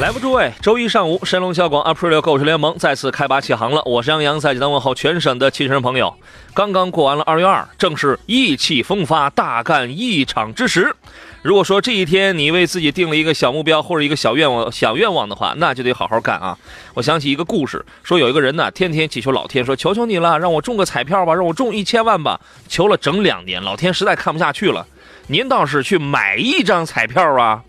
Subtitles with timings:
[0.00, 0.50] 来吧，诸位！
[0.62, 3.82] 周一上午，神龙小广 April 购车联盟再次开拔启航了。
[3.84, 6.14] 我是杨洋，在济南问候全省的汽车人朋友。
[6.54, 10.96] 刚刚过完了二月二，正是意气风发、大干一场之时。
[11.42, 16.56] 如果说这一天你为自己定了一个小目标或者一个小愿望、小愿望的话，那就得好好干啊！
[16.94, 22.40] 我想起一个故事，说有一个人呢，天天祈求老天，说求求你了，让我中个彩票吧，让我中一千万吧。
[22.68, 24.86] 求了整两年，老天实在看不下去了，
[25.26, 27.62] 您倒是去买一张彩票啊！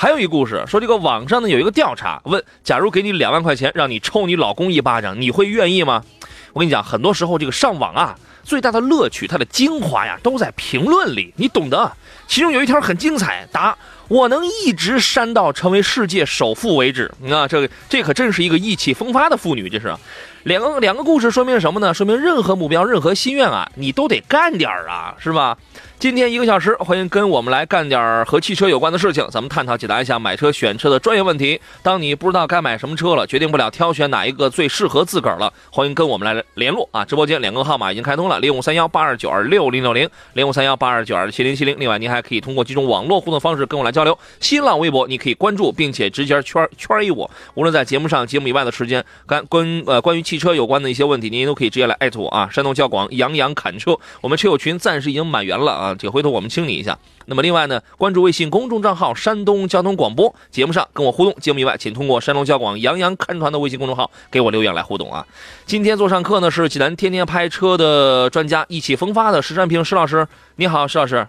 [0.00, 6.04] 还有一故事，说这个网上呢有一个调查，问假如给你两万块钱，让你抽你老公一巴掌，你会愿意吗？
[6.52, 11.90] 我跟你讲，很多时候这个上网啊，最大的乐趣，它的精华呀，都在评论里，你懂得。
[12.28, 13.76] 其中有一条很精彩，答：
[14.06, 17.12] 我能一直删到成为世界首富为止。
[17.28, 19.92] 啊，这个这可真是一个意气风发的妇女，这是。
[20.44, 21.92] 两个两个故事说明什么呢？
[21.92, 25.58] 说明任何目标、任何心愿啊，你都得干点儿啊，是吧？
[26.00, 31.60] 今天一个小时，欢迎跟我们来干点和汽车有关的事情，咱们探讨解答一下买车选车的专业问题。
[31.82, 37.04] 当你不知道该买什么车了，决定不了挑选哪一个最适合自个儿了，欢迎跟我们来联络啊！
[37.04, 41.76] 直播间两个号码已经开通了：零五三幺八二九二六零六零、零五三幺八二九二七零七零。
[41.80, 44.16] 另外，您还可以通过几种网络互动方式跟我来交流。
[44.38, 47.28] 新浪微博你可以关注并且直接圈圈一我。
[47.54, 52.48] 无论在节目上、节目以外的时间，关关呃关于汽车有关的一些问题，您都可以直接来艾特我啊！
[52.52, 56.68] 山东交广杨洋侃车，我们车友群暂时已经满员了啊，这回头我们清。
[56.68, 61.34] 理一下，那么另外呢，关注微信公众账号“山东交通广播”，节目上跟我互动。
[61.40, 65.26] 节目以外，请通过山东交广杨洋看团的微信公众号给我留言来互动啊。
[65.64, 71.26] 今天做上课呢是济南天天拍车的专家，意气风发的石占平石老师，你好，石老师。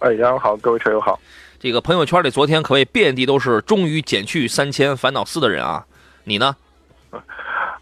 [0.00, 1.20] 哎，杨洋好，各位车友好。
[1.60, 5.84] 这个朋友圈里昨天可谓遍地都是终于减去三千烦恼四的人啊，
[6.24, 6.56] 你呢？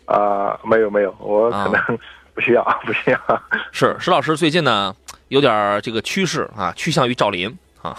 [0.05, 1.99] 啊，没有没有，我可能
[2.35, 3.19] 不需要，不需要。
[3.73, 4.95] 是石老师最近呢？
[5.31, 7.49] 有点这个趋势啊，趋向于赵林
[7.83, 7.97] 啊，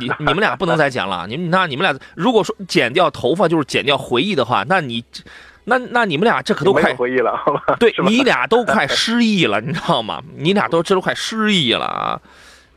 [0.00, 5.04] 你你们俩不能再剪了，你们那你们俩如果说剪掉头发就是剪掉回忆的话，那你
[5.64, 7.76] 那那你们俩这可都快回忆了， 好吧？
[7.78, 10.22] 对你俩都快失忆了，你知道吗？
[10.36, 12.20] 你俩都这都快失忆了啊！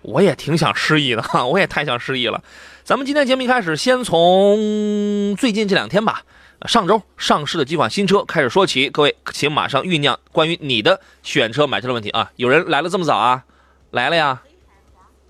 [0.02, 2.44] 我也挺想失忆的哈， 我也太想失忆了。
[2.84, 6.24] 咱们今天节目一开始，先从最近这两天吧，
[6.66, 8.90] 上周上市的几款新车开始说起。
[8.90, 12.32] 各位，请马上酝酿关于你的选车买车的问题啊！
[12.36, 13.44] 有人来了这么早啊？
[13.92, 14.42] 来了呀，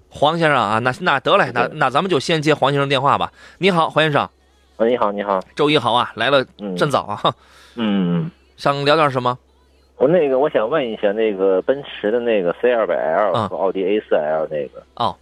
[0.09, 3.31] 黄先生啊，那那得嘞，那那咱们就先接黄先生电话吧。
[3.57, 4.29] 你好，黄先生。
[4.77, 5.39] 喂，你好，你好。
[5.55, 6.45] 周一好啊，来了
[6.77, 7.21] 真早啊。
[7.75, 8.29] 嗯。
[8.57, 9.37] 想聊点什么？
[9.97, 14.83] 我那个，我想问一下，那个奔驰的那个 C 二百 L 和奥迪 A 四 L 那个。
[14.95, 15.15] 哦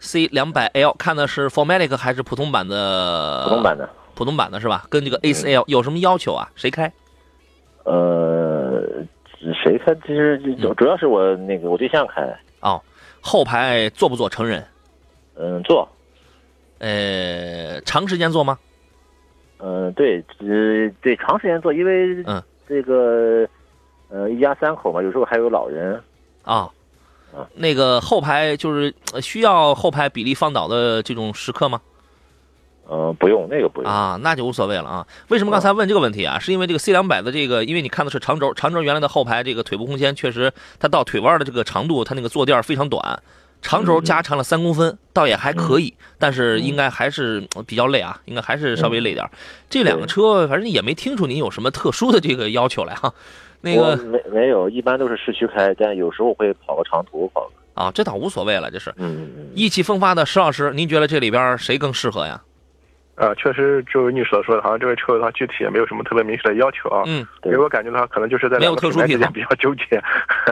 [0.00, 3.44] ，C 两百 L 看的是 Formatic 还是普通版的？
[3.44, 3.88] 普通版的。
[4.16, 4.84] 普通版的是吧？
[4.90, 6.48] 跟这个 A 四 L 有什么要求啊？
[6.56, 6.92] 谁开？
[7.84, 8.82] 呃，
[9.62, 9.94] 谁开？
[10.06, 12.22] 其实主主要是我那个我对象开。
[12.60, 12.82] 哦，
[13.20, 14.66] 后排坐不坐成人？
[15.36, 15.88] 嗯，坐。
[16.78, 18.58] 呃，长时间坐吗？
[19.58, 23.48] 嗯，对，呃，对，长时间坐，因为嗯，这个
[24.08, 26.00] 呃，一家三口嘛，有时候还有老人。
[26.42, 26.70] 啊，
[27.54, 31.80] 那个后排就是需要后排比例放倒的这种时刻吗？
[32.90, 35.06] 嗯，不用，那个不用啊，那就无所谓了啊。
[35.28, 36.38] 为什么刚才问这个问题啊？
[36.38, 43.22] 是因为这个 C 两百的这个，因为你看的是长轴，长轴原来的后排这个腿部空间确实，它到腿弯的这个长度，它那个坐垫非常短，
[43.60, 49.28] 长轴加长了三公分，倒也还可以，但是应该还是比较累啊，应该还是稍微累点。
[49.68, 53.12] 这两个车反正也没听出您有什么特殊的这个要求来哈。
[53.60, 57.50] 那个没没有，一般都是市区开，但有时候会跑个长途跑。
[57.74, 58.90] 啊，这倒无所谓了，这是。
[58.96, 59.50] 嗯嗯。
[59.54, 62.40] 意气风发的石老师，您觉得这里边谁更适合呀？
[63.18, 67.02] 啊，确实，就你所说的，好像这位车友他具体也没有什么特别明确的要求啊。
[67.06, 70.00] 嗯，给我感觉的话，可能就是在两个品牌之间比较纠结。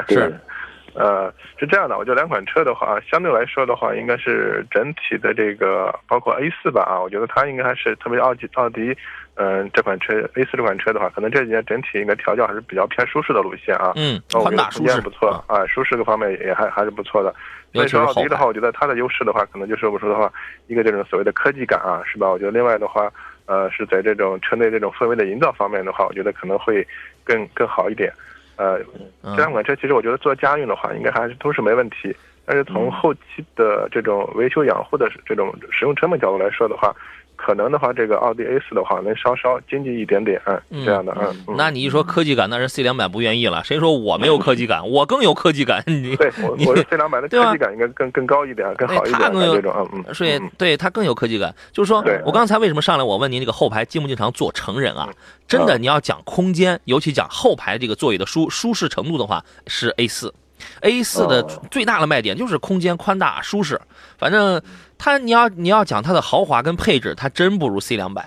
[0.08, 0.34] 是，
[0.94, 8.96] 呃，是这样的，我觉得两款车的话，相对来说的话，应该是整体的这个，包括 A 四吧啊，我觉得它应该还是特别奥迪奥迪，
[9.36, 13.92] 嗯，这款车 A 四这款车的话，可能这几年整体应该调教还是比较偏舒适的路线啊。
[13.94, 17.34] 嗯，宽大舒适不错啊，舒适各方面也还还是不错的。
[17.74, 20.32] 所以说奥迪的话，我觉得它的优势的话，可能就是我说的话，
[20.68, 22.28] 一个这种所谓的科技感啊，是吧？
[22.30, 23.12] 我觉得另外的话，
[23.44, 26.86] 呃，是在这种车内这种氛围的营造方面的话，我觉得可能会
[27.22, 28.10] 更更好一点。
[28.56, 28.80] 呃，
[29.22, 32.16] 这两款车其实我觉得做家用的话，应该还是都是没问题。
[32.46, 36.94] 但是从后期的这种维修养护的这种使用成本角度来说的话，
[37.36, 40.40] 可能的话，这个奥迪 A 四的话能稍稍经济一点点，
[40.70, 41.54] 嗯，这样的，嗯。
[41.56, 43.62] 那你一说科技感，那人 C 两百不愿意了。
[43.62, 44.88] 谁说我没有科技感？
[44.88, 45.82] 我更有科技感。
[45.86, 49.32] 你对，我我 C 两百的科技感应该更更高一点，更好一点。
[49.32, 50.14] 这种，嗯嗯。
[50.14, 51.54] 所以，对它更有科技感。
[51.72, 55.08] 就是说我刚才为什么上来我问您这个后排经不经常坐成人啊？
[55.46, 60.32] 真的，你要讲空间，尤其讲后排这个座椅的舒舒适程度的话，是 A 四。
[60.80, 63.78] A 四的最大的卖点就是空间宽大舒适，
[64.16, 64.60] 反正
[64.98, 68.26] 它你要你要讲它的豪华跟配置，它真不如 C 两百，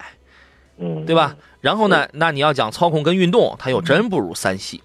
[0.78, 1.36] 嗯，对吧？
[1.62, 4.82] 然后呢，那你要讲操控跟运动，它又真不如三系，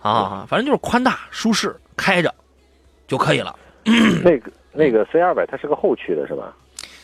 [0.00, 2.34] 啊，反正就是宽大舒适，开着
[3.06, 3.56] 就可以了。
[4.22, 6.54] 那个那个 C 二百它是个后驱的是吧？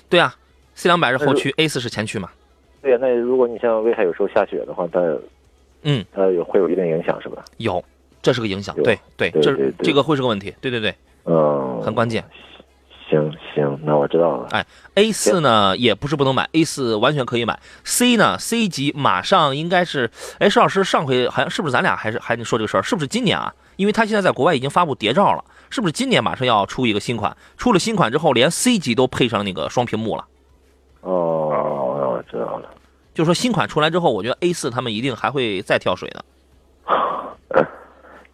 [0.08, 0.34] 对啊
[0.74, 2.30] ，C 两百是后驱，A 四是前驱嘛？
[2.82, 5.00] 对呀，那如果你像威海有时候下雪的话，它
[5.82, 7.44] 嗯，它有会有一定影响是吧？
[7.56, 7.82] 有。
[8.22, 10.94] 这是个影响，对对，这这个会是个问题，对对对，
[11.24, 12.22] 嗯，很关键。
[13.10, 14.46] 行行，那我知道了。
[14.52, 14.64] 哎
[14.94, 17.58] ，A 四呢也不是不能买，A 四完全可以买。
[17.82, 20.08] C 呢，C 级马上应该是，
[20.38, 22.82] 哎，石老师上回好像是不是咱俩还是还说这个事儿？
[22.82, 23.52] 是不是今年啊？
[23.74, 27.36] 因为他现在在国外已经发布谍照了，是不是今年马上要出一个新款？
[27.56, 30.24] 出了新款之后，连 C 级都配上那个双屏幕了。
[31.00, 32.70] 哦，我知道了。
[33.12, 36.24] 就说新款出来之后，我觉得 A 四他们一定还会再跳水的。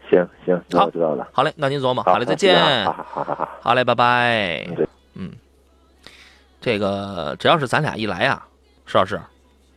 [0.08, 1.26] 行行，那我知道了。
[1.32, 2.02] 好嘞，那您琢磨。
[2.02, 2.84] 好嘞，再见。
[2.84, 4.66] 好好好好，好嘞，拜拜。
[5.14, 5.32] 嗯，
[6.60, 8.42] 这个只要是咱俩一来呀，
[8.86, 9.20] 石老师，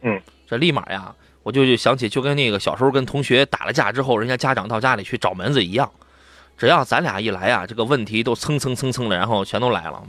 [0.02, 5.90] 嗯，这立马呀，我就想起就跟那个小时候跟同学打了架之后，人家家长到家里去找门子一样。
[6.58, 10.04] 只要咱俩一来呀，这个问题都蹭蹭蹭蹭的，然后全都来了。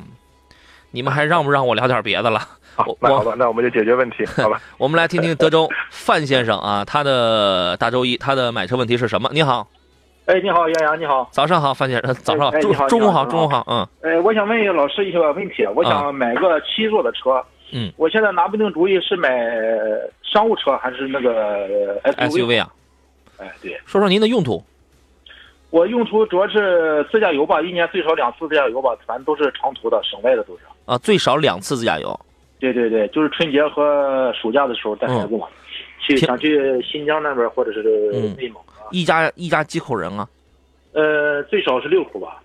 [0.90, 2.40] 你们还让不让我聊点别的了？
[2.74, 4.60] 好，那好吧，那我们就解决问题， 好吧？
[4.76, 9.30] 我们来听听德州范先生啊，他的大周一，他的买车问题是什么？
[9.32, 9.68] 你好。
[10.30, 19.28] 哎，你好，杨洋，你好，早上好，范先生，早上好，中中午好，中午好，嗯，哎，我想问一下老师一些问题，我想买个七座的车，嗯，我现在拿不定主意是买
[20.22, 22.72] 商务车还是那个 SUV 啊？
[23.38, 24.62] 哎，对，说说您的用途。
[25.70, 30.60] 我用途主要是自驾游吧，一年最少两次自驾游吧，反正都是长途的，省外的都是。
[30.84, 32.20] 啊，最少两次自驾游。
[32.60, 35.48] 对对对，就是春节和暑假的时候带孩子嘛，
[35.98, 37.82] 去想去新疆那边或者是
[38.38, 38.62] 内蒙。
[38.90, 40.28] 一家一家几口人啊？
[40.92, 42.42] 呃，最少是六口吧。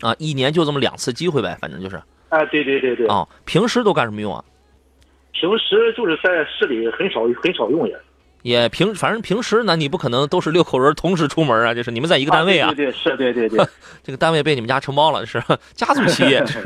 [0.00, 1.96] 啊，一年就这么两次机会呗，反正就是。
[2.28, 3.06] 啊，对对对对。
[3.06, 4.44] 哦，平时都干什么用啊？
[5.32, 7.96] 平时就是在市里很少很少用也。
[8.42, 12.72] 也平，反正平时那你不可能都是六口人同时出门啊，就是你们在一个单位啊。
[12.74, 13.64] 对对是，对对对。
[14.02, 15.40] 这个单位被你们家承包了，是
[15.74, 16.60] 家族企业，是。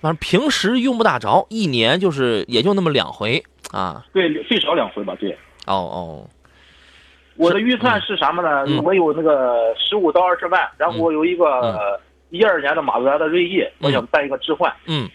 [0.00, 4.04] 反正平时用不大着，一年就是也就那么两回啊。
[4.12, 5.32] 对，最少两回吧，对。
[5.66, 6.30] 哦哦。
[7.42, 8.64] 我的预算是什么呢？
[8.82, 12.00] 我有那个十五到二十万，然后我有一个
[12.30, 14.72] 一二年的马自达的锐意，我想办一个置换。
[14.86, 15.08] 嗯，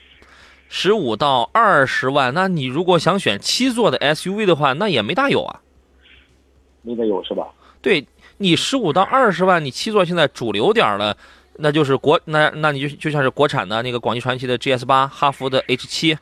[0.69, 5.62] 十五到二十万，那你如果想选七座的 SUV 的话，那也没大有啊。
[6.81, 7.47] 没大有是吧？
[7.81, 8.06] 对
[8.38, 11.15] 你十五到二十万，你七座现在主流点了，
[11.56, 16.18] 那就是国那那你就就像是国产的那个广汽传祺的 GS 八、哈弗的 H 七，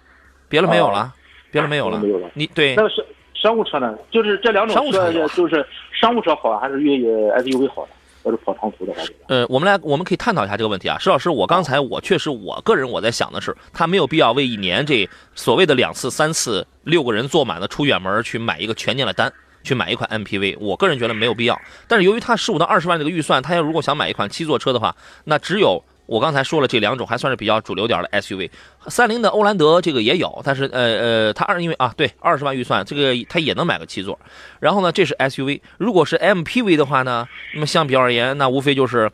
[0.47, 1.13] 别的没有了，
[1.51, 1.99] 别的没有了。
[1.99, 2.29] 没有了。
[2.35, 2.75] 你对。
[2.75, 3.05] 那是。
[3.45, 5.63] 商务车呢，就是这两种车，就是
[5.93, 7.07] 商务车好还是越野
[7.43, 7.89] SUV 好呢？
[8.23, 21.55] 要是跑长途的话，呃，我们来，我们可以探讨一下这个问题啊，石老师，我刚才我确实，我个人我在想的是，他没有必要为一年这所谓的两次、三次、六个人坐满了出远门去买一个全年的单，去买一款 MPV，我个人觉得没有必要。
[21.87, 25.83] 但是由于他十五到二十万这个预算，他要如果想买一款七座车的话，那只有。
[26.05, 28.49] 我刚才说了这两种还算是比较主流点的 SUV，
[28.87, 34.19] 三菱的欧蓝德这个也有，但是呃呃，它二因为啊对二十万预算，这个它也能买个七座。
[34.59, 39.11] 然后呢，这是 SUV，如果是 MPV 的话呢，那么相比而言，那无非就是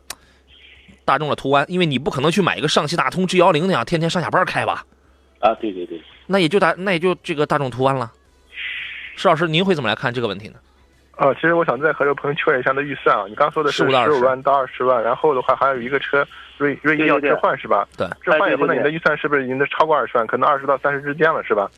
[1.06, 4.86] 大众的途安，因为你不可能去买一个上汽大通 G 幺零那样天天上下班开吧？
[5.40, 8.12] 啊，对对对，那也就大那也就这个大众途安了。
[9.16, 10.56] 石老师，您会怎么来看这个问题呢？
[11.16, 16.28] 啊，其实我想再和这个朋友确认一下的预算啊，你刚说的是十五万到二十万，然后的话还有一个车。
[16.62, 17.88] 锐锐意要置换是吧？
[17.98, 20.28] 对，置换以后呢，你的预算是不是已经超过二十万？
[20.28, 21.70] 可能二十到三十之间了，是吧？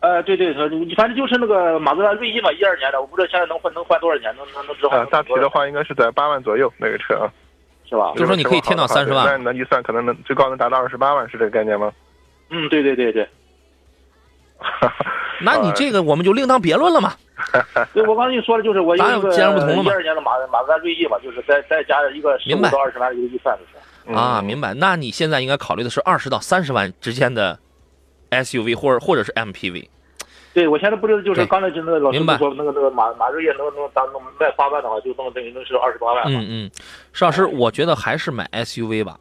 [0.00, 0.52] 呃，对对，
[0.94, 5.04] 反正就是那个马自达锐意嘛，一二年的，我不知道现在能换能换多少钱，能能能置换。
[5.06, 7.32] 大体的话应该是在八万左右那个车啊，
[7.88, 8.12] 是吧？
[8.14, 11.90] 就是说你可以添到三十万，那你的预算可能能最高能达到二十八万，是这个概念吗？
[12.50, 13.26] 嗯，对对对对。
[15.40, 17.12] 那你这个我们就另当别论了嘛。
[17.92, 23.85] 对，我刚才你说的就是我一个截然不同了一二年的马马自达锐意嘛，就是再再加一个十五到二十万的一个预算就是。
[24.14, 24.74] 啊，明白。
[24.74, 27.58] 那你现在应该考虑的是二十到三十万之间的
[28.30, 29.88] SUV，或者或者是 MPV。
[30.54, 36.24] 对，我现在不知道，就是刚才就那个老师说那个那个马马瑞业能能当能卖八万的话，就能等于能是二十八万。
[36.26, 36.70] 嗯嗯，
[37.12, 39.18] 邵老师，我觉得还是买 SUV 吧，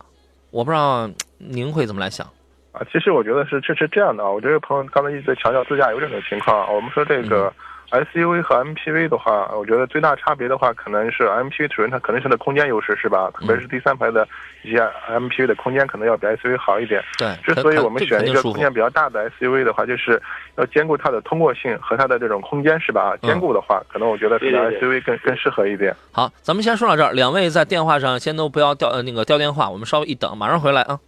[0.51, 2.25] 我不知道您会怎么来想。
[2.71, 7.51] 啊，其实我觉得是这是这样的啊，我觉得朋友刚才一直在强调自驾游这种情况啊，我们说这个。
[7.91, 13.31] SUV 和 MPV 的话，我觉得最大差别的话，可能是 MPV 首先它可能是它空间优势，是吧？
[13.31, 14.27] 特别是第三排的
[14.63, 17.03] 一些 MPV 的空间可能要比 SUV 好一点。
[17.17, 20.21] 对，之所以我们选一个空间比较大的 SUV 的话，就是
[20.55, 23.15] 要兼顾它的通过性和它的这种空间，是吧？
[23.21, 25.95] 兼顾的话，可能我觉得这个 SUV 更更适合一点。
[26.11, 30.99] 好，咱们先说到这儿，两位在电话上先都不要掉呃那个掉电话，我们稍微一等，马上回来啊。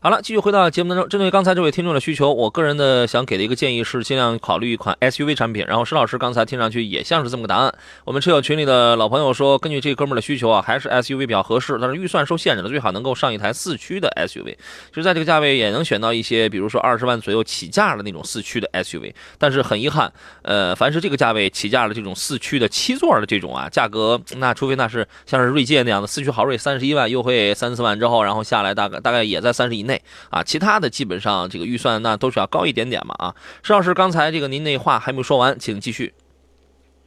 [0.00, 1.08] 好了，继续回到节目当中。
[1.08, 5.64] 针对刚才这位听众的需求，我个人的想给的一个建议是，尽量考虑一款 SUV 产品。
[5.66, 7.74] 然后石老师刚才听上去也像是这么个答案。
[8.04, 14.54] 我们车友群里的老朋友说，根据这哥们的需求啊，还是 SUV 比较合适，但是预算受限制的，最好能够上一台四驱的 SUV。
[14.88, 19.12] 其实在这个价位也能选到一些，比如说二十万左右起价的那种四驱的 SUV。
[19.38, 20.12] 但是很遗憾，
[20.42, 30.00] 呃，凡是这个价位起价的这种四驱的七座的这种啊，价格那除非那是像是锐界那样的四驱豪锐，三十一万优惠三四万之后，然后下来大概大概也在三十以内
[30.30, 30.42] 啊。
[30.42, 36.14] 其他的基本上这个预算那都是要高一点点嘛啊，石老师刚才这个您那话还没有说完，请继续。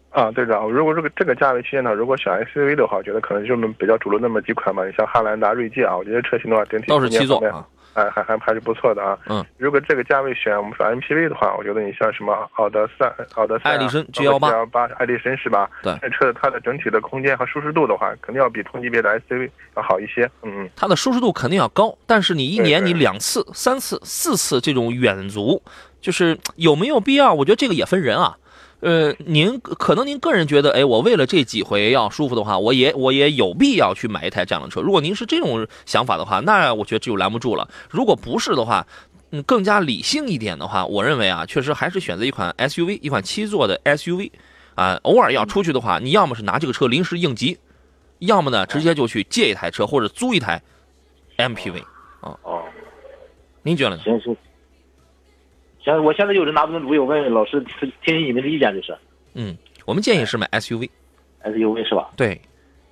[0.10, 7.68] 啊，队长，如果这个这个价位区间呢，如果选 SUV 的话，我觉得可能就是比较主流那么几款嘛，你像汉兰达、锐界啊，我觉得车型的话整体都是七座啊。
[7.98, 9.18] 哎，还还还是不错的啊。
[9.28, 15.68] 嗯，如果这个价位选我们说 MPV 的话，我觉得你像什么奥德赛、奥德赛、艾力绅 G 幺八、八艾力绅是吧？
[15.82, 20.30] 对，这车它的整体的空间和舒适度的话，肯定要比同级别的 SUV 要好一些。
[20.44, 25.64] 嗯嗯，它的舒适度肯定要高，但是你一年你两次、三次、四次这种远足，
[26.00, 27.34] 就是有没有必要？
[27.34, 28.38] 我觉得这个也分人啊。
[28.80, 34.82] 呃，您可能您个人觉得，哎，我为了这几回要舒服的话，我也我也有必要去买一台这样的车。
[34.82, 37.68] 如果您是这种想法的话，那我觉得这就拦不住了。
[37.90, 38.86] 如果不是的话，
[39.32, 44.32] 嗯，更加理性一点的话，我认为啊，确实还是选择一款 SUV，一款七座的 SUV，
[44.76, 47.58] 啊，偶尔要出去的话，你要么是拿这个车临时应急，
[48.20, 50.62] 要么呢直接就去借一台车或者租一台
[51.38, 51.82] MPV
[52.22, 52.38] 啊。
[52.44, 52.62] 哦，
[53.64, 54.04] 您觉得呢？
[54.04, 54.38] 行行。
[55.94, 58.98] 现我现在就是拿不准主意，我问老师听听你们的意见就是。
[59.34, 62.10] 嗯，我们建议是买 SUV，SUV 是吧？
[62.16, 62.40] 对，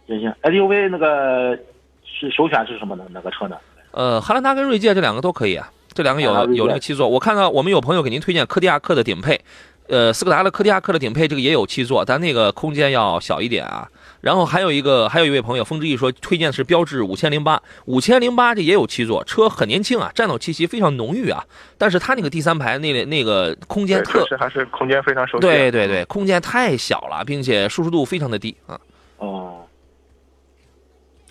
[0.08, 1.58] 行行，SUV 那个
[2.04, 3.06] 是首选是什么呢？
[3.12, 3.58] 哪个车呢？
[3.92, 7.08] 呃，汉兰达跟锐界这两个都可以啊，这两个有有那个七座。
[7.08, 9.40] 我看到我们有朋友给您推荐柯迪亚克的顶配。
[9.88, 13.88] 呃，斯柯达的柯迪亚克的顶配这个也有七座，但那个空间要小一点啊。
[14.25, 21.46] 然后还有一个，还有一位朋友风之翼说推荐的是标致五千零八，五千零八这也有七座，车很年轻啊，战斗气息非常浓郁啊。
[21.77, 28.79] 但是它那个第三排那那个空间特是还是空间非常受限，对对对，空间太小了，并且舒适度非常的低啊。
[29.20, 29.63] 哦，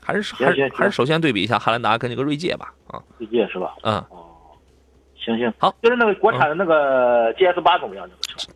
[0.01, 3.03] 还是还是还是首先对比一下汉兰达跟这个锐界吧啊。
[3.19, 3.75] 锐界是吧？
[3.83, 3.97] 嗯。
[4.11, 4.24] 哦。
[5.25, 8.09] 行行好，就是那个国产的那个 GS 八怎么样？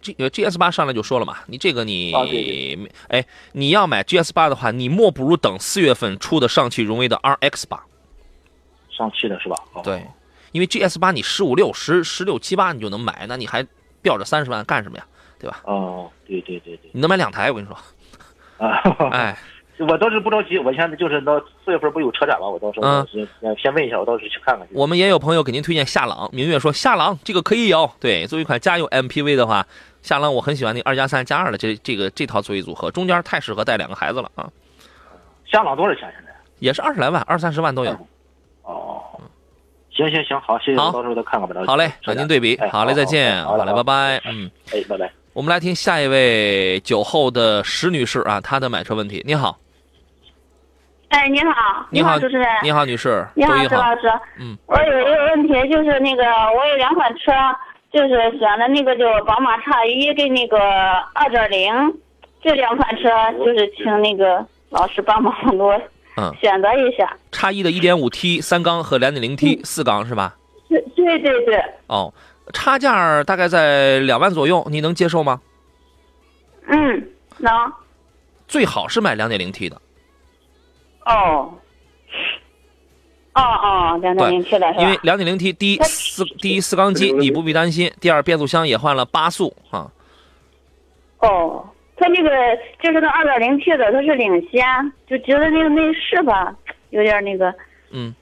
[0.02, 2.12] 这个 G GS 八上来就说了嘛，你这个你
[3.08, 7.82] 哎，你要买 GS 八的话，你莫不如等四月份出的上汽荣威的 RX 八。
[8.90, 9.56] 上汽的是吧？
[9.82, 10.04] 对，
[10.52, 13.64] 因为 GS 八你十五六十十六七八你就能买，那你还
[14.02, 15.06] 吊着三十万干什么呀？
[15.38, 15.60] 对吧？
[15.64, 17.76] 哦，对对对对，你能买两台，我跟你说。
[18.58, 18.82] 啊，
[19.12, 19.38] 哎。
[19.80, 22.48] 我倒是不着急，我现在就是到四月份不有车展吗？
[22.48, 24.66] 我到时候嗯先问一下，我到时候去看看。
[24.72, 27.88] 我们也有朋友给您推荐夏朗，明月说夏朗这个可以有。
[28.00, 29.66] 对，作为一款家用 MPV 的话，
[30.02, 34.50] 夏朗我很喜欢那二加三加二的这这个这套座椅组合，中间太适合带两个孩子了啊。
[35.46, 36.34] 夏朗多少钱现在？
[36.58, 37.92] 也是二十来万，二三十万都有。
[38.62, 39.00] 哦，
[39.90, 41.62] 行行行，好，谢谢，到时候再看看吧。
[41.66, 42.58] 好嘞，和您对比。
[42.72, 43.44] 好嘞，再见。
[43.44, 44.20] 好嘞，拜拜。
[44.24, 45.08] 嗯，哎，拜拜。
[45.34, 49.22] 我们来听下一位酒后的石女士啊，她的买车问题。
[49.24, 49.56] 你好。
[51.08, 56.24] 哎，你好，你好，主持人，你好，女士，你好，周老师，嗯，我有一个问题，就是那个
[56.54, 57.32] 我有两款车，
[57.90, 60.58] 就是选的那个就宝马叉一跟那个
[61.14, 61.72] 二点零，
[62.42, 65.80] 这两款车就是请那个老师帮忙给我
[66.18, 67.10] 嗯选择一下。
[67.32, 70.36] 叉一的一点五 T 三缸和两点零 T 四缸是吧？
[70.68, 71.64] 对对对对。
[71.86, 72.12] 哦，
[72.52, 75.40] 差价大概在两万左右，你能接受吗？
[76.66, 77.50] 嗯，能。
[78.46, 79.80] 最好是买两点零 T 的。
[81.08, 81.54] 哦，
[83.32, 89.90] 哦哦，两点零 T 的是因为两点零 T 第一四第一四缸机你不必担心，第二变速箱也换了八速啊。
[91.20, 92.28] 哦，它那个
[92.82, 94.62] 就是那二点零 T 的，它是领先，
[95.08, 96.54] 就觉得那个内饰吧，
[96.90, 97.54] 有点那个，
[97.90, 98.14] 嗯，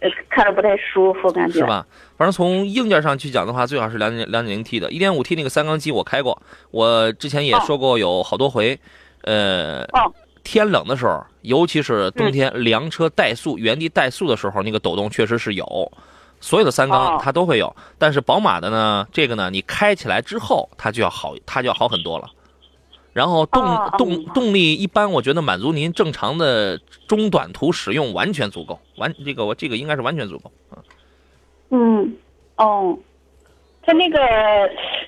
[0.00, 1.86] 呃，看着不太舒服，感觉是吧？
[2.18, 8.78] 反正从硬件上去讲的话，最好是两点两点零 T 的，一点五 T 那个三缸机我开过，我之前也说过有好多回，
[9.22, 9.84] 呃。
[9.94, 10.12] 哦。
[10.46, 15.92] 天冷的时候，尤其是冬天，凉车怠速、原地怠速的时候，那个抖动确实是有。
[16.40, 22.30] 所有的三缸哦它都会有，但是宝马的呢，这个呢，你开起来之后它就要好，它就要好很多了。
[23.12, 30.52] 然后动哦动嗯动力一般，我觉得满足您正常的中短途使用完全足够，完这个我这个应该是完全足够。
[30.70, 30.84] 嗯
[31.70, 32.16] 嗯，
[32.56, 32.96] 哦，
[33.86, 34.18] 它那个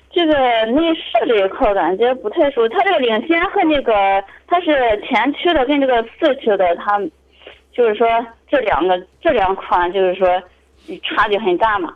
[0.09, 0.33] 这个
[0.67, 6.97] 内饰这一块感觉不太熟，它这个领先和那个它是前驱的跟这个四驱的，它
[7.73, 8.07] 就是说
[8.49, 10.27] 这两个这两款就是说
[11.03, 11.93] 差距很大嘛。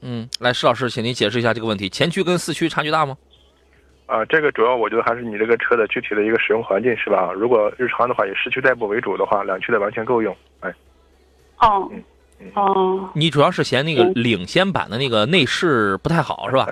[0.00, 3.16] 嗯，来，施老师，请您解释一下这个问题：前驱跟四驱差距大吗？
[4.06, 7.32] 啊，这个主要我觉得还是你这个车的具体的一个使用环境是吧？
[7.34, 10.32] 如果日常的话以市区代步为主的话，两驱的完全够用。
[10.60, 10.72] 哎，
[11.58, 12.00] 哦嗯
[12.54, 16.68] 哦，你主要是嫌那个嗯领先版的那个内饰不太好是吧？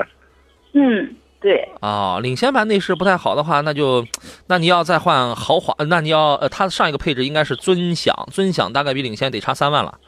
[0.73, 4.05] 嗯，对，啊、领先版内饰不太好的话，那就，
[4.47, 9.99] 那你要再换豪华，那你要呃，它上一个配置应该是尊享，尊享大概比领先得差三万了。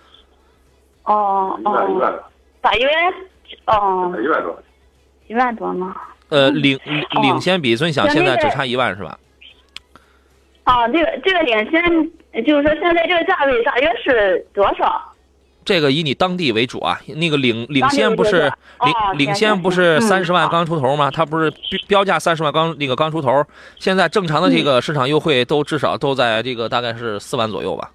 [1.05, 2.23] 哦哦，
[2.61, 2.89] 大约
[3.67, 4.63] 哦一万多。
[5.29, 5.95] 一万多吗？
[6.29, 6.79] 呃，嗯领
[7.23, 9.19] 领先比尊享现在只差一万是吧？
[10.65, 11.83] 哦，这个这个领先
[12.45, 15.01] 就是说现在这个价位大约是多少？
[15.67, 18.51] 这个以你当地为主啊，那个领领先不是
[18.85, 21.11] 领领先不是行三十万嗯刚出头吗？
[21.11, 21.59] 它不是标
[21.89, 23.45] 标价三十万刚那个刚出头，
[23.79, 27.91] 现在正常的这嗯个市场优惠都至少都在这个大概是四万左右吧？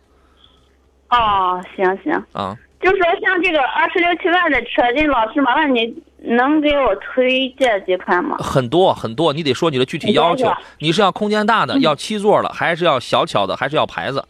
[1.11, 2.13] 哦，行行。
[2.33, 8.35] 啊，就说像这个二十六七万的车，这老师麻烦你能给我推荐几款吗？
[8.39, 14.21] 很多很多，你得说你的具体要求你是要空间大的，嗯要七座的，还是要小巧的，还是要牌子？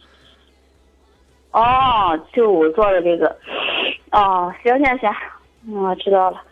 [1.52, 3.34] 哦，就我做的这个。
[4.10, 5.10] 哦，行行行，
[5.68, 6.42] 嗯我知道了。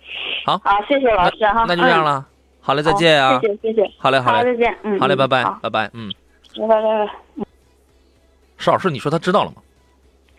[0.46, 1.64] 好好，谢谢老师哈。
[1.68, 2.24] 那就这样了，
[2.60, 2.84] 好嘞，嗯。
[2.84, 3.90] 再见啊，谢谢谢谢。
[3.98, 4.78] 好嘞，好好，嘞，再见。
[4.82, 6.10] 嗯，好嘞，嗯拜拜，拜拜，嗯，
[6.58, 7.44] 拜拜拜拜。
[8.58, 9.56] 石老师，你说他知道了吗？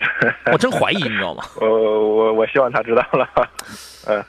[0.51, 1.43] 我真怀疑，你知道吗？
[1.61, 3.27] 我我我希望他知道了。
[4.07, 4.23] 嗯，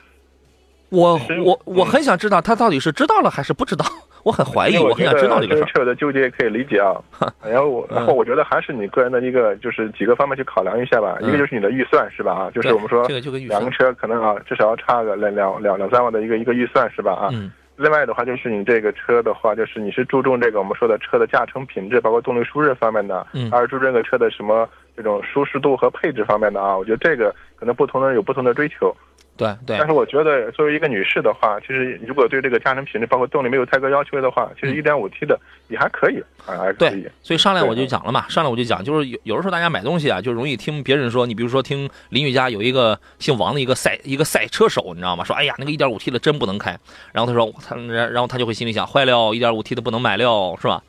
[0.89, 3.85] 我我我嗯很想知道他到底是知道了还是不知道，
[4.23, 5.65] 我很怀疑，我我很想知道这个事儿。
[5.65, 6.95] 车友的纠结可以理解啊。
[7.43, 11.17] 然后我，然后我觉得还是你个人的一个，就是几个方面去考量一下吧。
[11.21, 12.31] 嗯一个就是你的预算是吧？
[12.33, 17.13] 啊，就是我们说两个，车可能啊，至少要差个两两两两三万的一个一个预算是吧？
[17.13, 26.77] 啊，嗯另外的话，就是你这个车的话，就是你是注重这个我们说的车的驾乘品质，包括动力舒适方面的，嗯还是注重这个车的什么这种舒适度和配置方面的啊？
[26.77, 28.95] 我觉得这个可能不同的人有不同的追求。
[29.35, 45.23] 对对但是我觉得作为一个女士的话，其实如果对这个家庭品质包括动力没有太高要求的话，其实一点五 T 的也还可以啊，还可以对。，所以上来我就讲了嘛，上来我就讲，就是有有的时候大家买东西啊，就容易听别人说，你比如说听邻居家有一个姓王的一个赛一个赛车手，你知道吗？
[45.23, 46.77] 说哎呀那个一点五 T 的真不能开，
[47.11, 50.83] 然后他说他然然后他就会心里想，坏了一点五 T 的不能买了，是吧？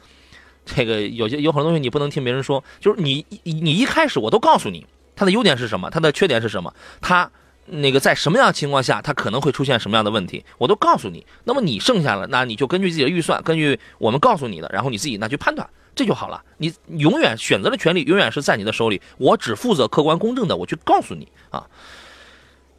[0.67, 7.31] 这个有些有很多东西你不能听别人说，就是你你你一开始我都告诉你它的优点是什么，它的缺点是什么，它
[7.67, 11.27] 那个在什么样情况下它可能会出现什么样的问题，我都告诉你。
[11.45, 16.43] 那么你剩下了，那你就根据自己的预算，根据我们告诉你的，然后你自己那去判断，这就好了。
[16.59, 21.67] 你永远选择的权利永远是在你的手里，我只负责客观公正的，我去告诉你啊。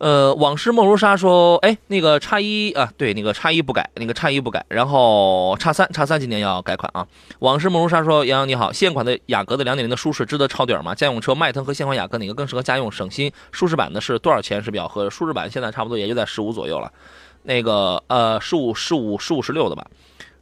[0.05, 7.07] 呃，往事梦如沙说，哎，那个叉一啊，对，那个叉一不改，那个叉一不改，然后叉三，叉三今年要改款啊。
[7.39, 10.93] 往事梦如沙说，杨洋你好，现款的雅阁的2.0的舒适值得抄底儿吗？
[10.93, 13.31] 家用车迈腾和现款雅阁哪个更适合家用省心？
[13.51, 15.09] 舒适版的是多少钱是比较合适？
[15.09, 16.93] 舒适版现在差不多也就在十五左右了，
[17.41, 19.87] 那个呃十五十五十五十六的吧。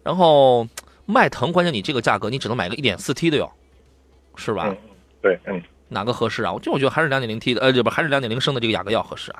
[0.04, 0.68] 然后
[1.06, 3.50] 迈腾，关键你这个价格你只能买个 1.4T 的哟，
[4.36, 4.76] 是吧？
[5.22, 6.52] 对，嗯，哪个合适啊？
[6.52, 9.40] 我就我觉得还是 2.0T 的，呃，不还是2.0升的这个雅阁要合适啊。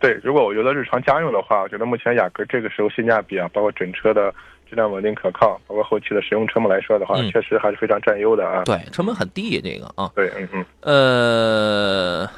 [0.00, 0.18] 对。
[0.22, 4.32] 如果我觉得日常家用的话，我觉得目前雅阁这个时候性价比啊，包括整车的
[4.68, 8.62] 质量稳定可靠，包括后期的使用成本来说的话，嗯确实还是非常占优的啊。
[8.64, 10.10] 对，成本很低这个啊。
[10.14, 10.64] 对，嗯嗯。
[10.80, 12.30] 呃，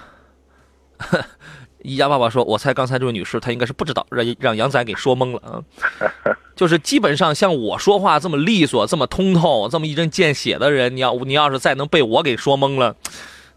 [1.82, 5.64] 一家爸爸说：“我猜刚才这位女士她应该是不知道，让让杨仔给说懵了啊。
[6.54, 12.94] 就是基本上像我说话这么利索、这么通透、这么一针见血的人，你要你要是再能被我给说懵了。”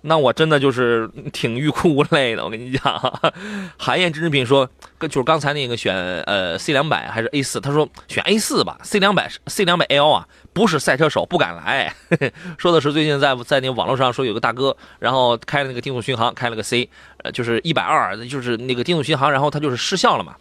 [0.06, 3.22] 那我真的就是挺欲哭无泪的，我跟你讲。
[3.80, 11.96] 韩燕真品说，就是刚才那个选呃 C 两百还是 A 四，他说选 A 四吧，C 两百 C 两百 L 啊，不是赛车手不敢来。
[12.60, 16.90] 说的是最近在在那个网络上说有个大哥，然后开了那个定速巡航，开了个 C，
[17.24, 20.36] 呃就是一百二，就是那个定速巡航，然后他就是失效了嘛，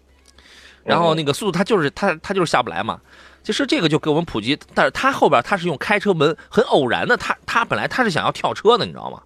[0.84, 3.00] 然后那个速度他就是他他就是下不来嘛。
[3.44, 9.20] 其实这个就给我们普及，但是他后边他是用开车门，很偶然的，他他本来他是想要跳车的，你知道吗？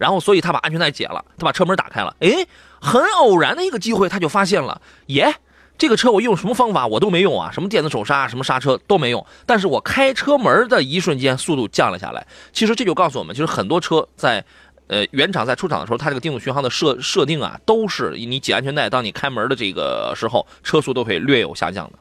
[0.00, 2.16] 然后，所以他把安全带解了，他把车门打开了。
[2.20, 2.48] 诶，
[2.80, 5.34] 很偶然的一个机会，他就发现了，耶，
[5.76, 12.26] 这个车我用什么方法我都没用啊，什么电子手刹、什么刹车都没用，但是我开车门的一瞬间速度降了下来。
[12.50, 14.42] 其实这就告诉我们，其实很多车在
[14.86, 21.98] 呃，原厂在出厂的时候，它这个定速巡航的设设定啊，都是你解安全带，当你开门的这个时候，车速都会略有下降的，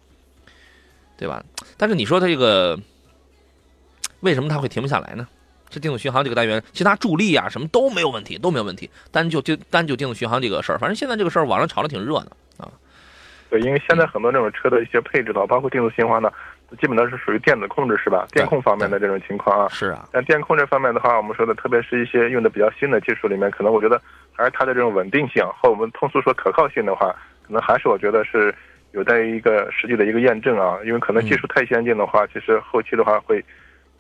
[1.18, 1.44] 对吧？
[1.76, 2.80] 但是你说它这个
[4.22, 5.28] 为什么它会停不下来呢？
[5.70, 8.90] 这定速巡航这个单元，其他助力啊什么都没有问题，都没有问题。
[9.12, 12.72] 单就就单就定速巡航这个事儿，反正现在这个事儿网上炒的挺热的啊。
[13.50, 16.32] 对，因为现在很多这种车的一些配置的话，包括定速巡航呢，
[16.82, 18.28] 基本都是属于电子控制，是吧？
[18.32, 19.68] 电控方面的这种情况啊。
[19.70, 20.08] 是啊。
[20.12, 24.02] 但电控这方面的话，我们说的，特别是一些用的比较新的技术里面，可能我觉得
[24.34, 28.54] 还是它的这种稳定性和我们通俗说可靠性的话，可能还是我觉得是
[28.92, 30.78] 有待于一个实际的一个验证啊。
[30.86, 33.44] 因为可能技术太先进的话，其实后期的话会。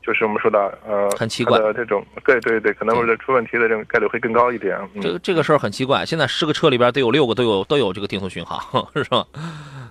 [0.01, 4.79] 就是我们说的，呃，很奇怪的这种，对对对，可能会出问题的这种概率会更高一点。
[5.01, 8.59] 这个这个事儿很奇怪，现在十个车里边得有六个都有都有这个定速巡航，
[8.95, 9.25] 是吧？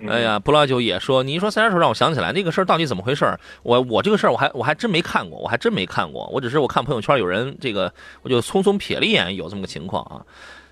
[0.07, 3.25] 哎呀，布拉九也说，你一说三十手让我想起来那个事儿到底怎么回事？
[3.63, 10.25] 我我这个事儿我还我还真没看过，我还真没看过，我只是我看朋友圈有人这个，我就匆匆瞥了一眼，有这么个情况啊。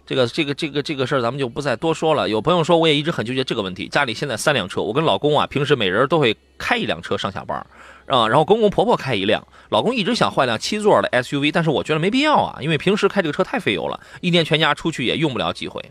[0.06, 2.30] 这个这个这个这个事儿咱们就不再多说了。
[2.30, 7.68] 有朋友说，我也一直很纠结这个问题，家里现在三辆车，我跟老公啊平时每人都会开一辆车上下班。
[8.08, 15.84] 啊，然后公公婆婆开一辆，老公一直想换辆七座的 SUV，但是我觉得没必要啊，因为平时开这个车太费油了，一年全家出去也用不了几回。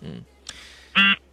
[0.00, 0.22] 嗯，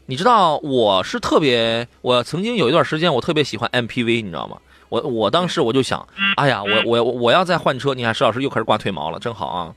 [0.06, 4.58] 你知道我是特别，我曾经有一段时间我特别喜欢 MPV，你知道吗？
[4.90, 6.08] 我我当时我就想，
[6.38, 9.76] 哎呀，我我我要再换车，你看石老师又开始刮腿毛了，真好啊！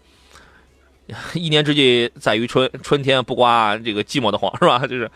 [1.32, 4.86] 一年之计在于春，春天不刮这个寂寞的慌，是吧？
[4.86, 5.10] 就是。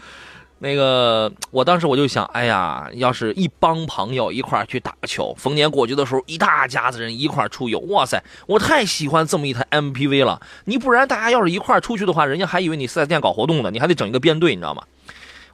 [0.63, 10.39] 那个，我当时我就想，哎呀，要是一帮朋友一块去打球，逢年过节的时候，一大家子人一块出游，哇塞，我太喜欢这么一台 MPV 了。
[10.67, 14.83] 你不然大家要是一块出去的话，人家还以为你四 S 店搞活动呢，你还得整一个编队，你知道吗？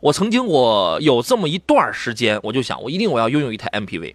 [0.00, 4.12] 我曾经我有这么一段时间，我就想，我一定我要拥有一台 MPV。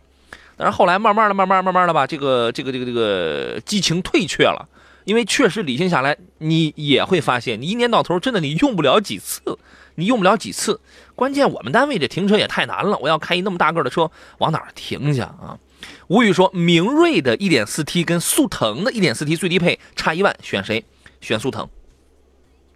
[0.58, 4.67] 但是后来慢慢的、慢慢、慢慢的吧，这个、这个、这个、这个激情退却了，
[5.06, 9.58] 因为确实理性下来，你也会发现，你一年到头真的你用不了几次。
[9.95, 10.80] 你用不了几次，
[11.15, 12.97] 关键我们单位这停车也太难了。
[12.99, 15.60] 我要开一那么大个的车，往哪儿停去啊？
[16.08, 20.86] 吴宇说，明锐的 1.4T 跟速腾的 1.4T 最低配差一万，选谁？
[21.21, 21.67] 选速腾，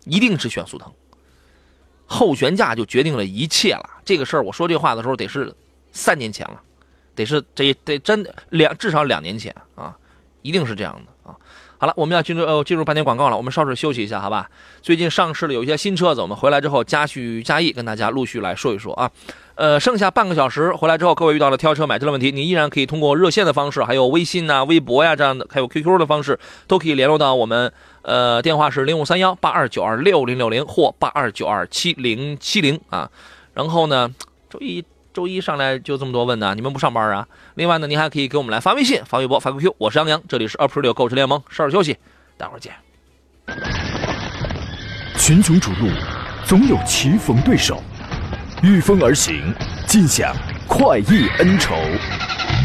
[0.05, 0.91] 一定是选速腾。
[2.05, 3.89] 后悬架就决定了一切了。
[4.05, 5.53] 这个事儿我说这话的时候得是
[5.91, 6.61] 三年前了，
[7.15, 9.97] 得是得得真两至少两年前啊，
[10.41, 11.11] 一定是这样的。
[11.77, 14.49] 好了，我们要进入呃进入半天广告了，我们稍事休息一下，好吧？
[14.81, 19.11] 最近上市了有一些新车子，我们回来之后加叙加议，跟大家陆续来说一说啊。
[19.55, 27.71] 呃，剩下半个小时回来之后，各位遇到了挑车买车的问题，你依然可以通过热线的方式，还有微信呐、微博呀这样的，还有 QQ 的方式，都可以联络到我们。
[28.01, 33.09] 呃，电话是零五三幺八二九二六零六零或八二九二七零七零啊。
[33.53, 34.13] 然后呢，
[34.49, 34.83] 周一。
[35.15, 37.25] 周一上来就这么多问呢，你们不上班啊？
[37.53, 39.73] 另外呢，您还可以给我们来发微信、发微博、发 QQ。
[39.77, 41.97] 我是杨洋，这里是 April 购车联盟，稍事休息，
[42.37, 42.73] 待会儿见。
[45.17, 45.89] 群雄逐鹿，
[46.43, 47.81] 总有棋逢对手，
[48.61, 49.53] 御风而行，
[49.87, 50.35] 尽享
[50.67, 51.75] 快意恩仇，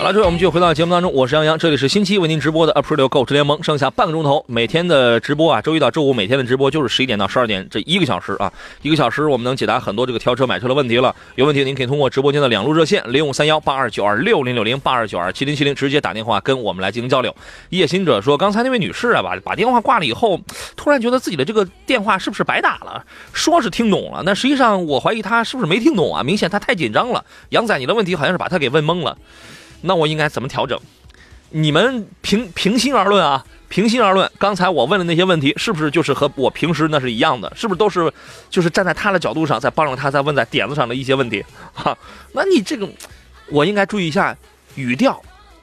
[0.00, 11.14] 好了，各位，我们继续回到节目当中，我是杨洋，这里是星期为您直播的 April 购车联盟，剩下半个钟头，每天的直播啊，周一到周五每天的直播就是十一点到十二点这一个小时啊，一个小时我们能解答很多这个挑车买车的问题了。
[11.34, 17.36] 有问题您可以通过直播间的两路热线零五三幺八二九二六零六零八二九二七零七零直接打电话跟我们来进行交流。
[17.68, 20.40] 夜行者说，刚才那位女士啊，把把电话挂了以后，
[20.76, 23.04] 突然觉得自己的这个电话是不是白打了？
[23.34, 26.22] 说是听懂了，那实际上我怀疑她是不是没听懂啊？
[26.22, 27.22] 明显她太紧张了。
[27.50, 29.18] 杨仔，你的问题好像是把她给问懵了。
[29.80, 30.78] 那我应该怎么调整？
[31.50, 37.52] 你们平平心而论啊，平心而论，刚才我问的那些问题，是不是就是和我平时那是一样的？
[37.56, 38.12] 是不是都是
[38.48, 41.44] 就是站在他的角度上，在帮助他，在问在点子上的一些问题？
[41.72, 41.96] 哈，
[42.32, 42.88] 那你这个，
[43.48, 44.36] 我应该注意一下
[44.76, 45.20] 语调、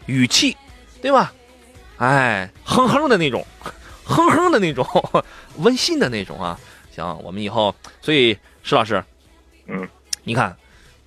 [0.08, 0.58] 语气，
[1.02, 1.34] 对吧？
[1.98, 3.46] 哎，哼哼的那种，
[4.04, 4.86] 哼哼的那种，
[5.60, 6.60] 温馨的那种啊。
[6.94, 9.02] 行，我们以后，所以石老师，
[9.68, 9.88] 嗯，
[10.24, 10.54] 你看。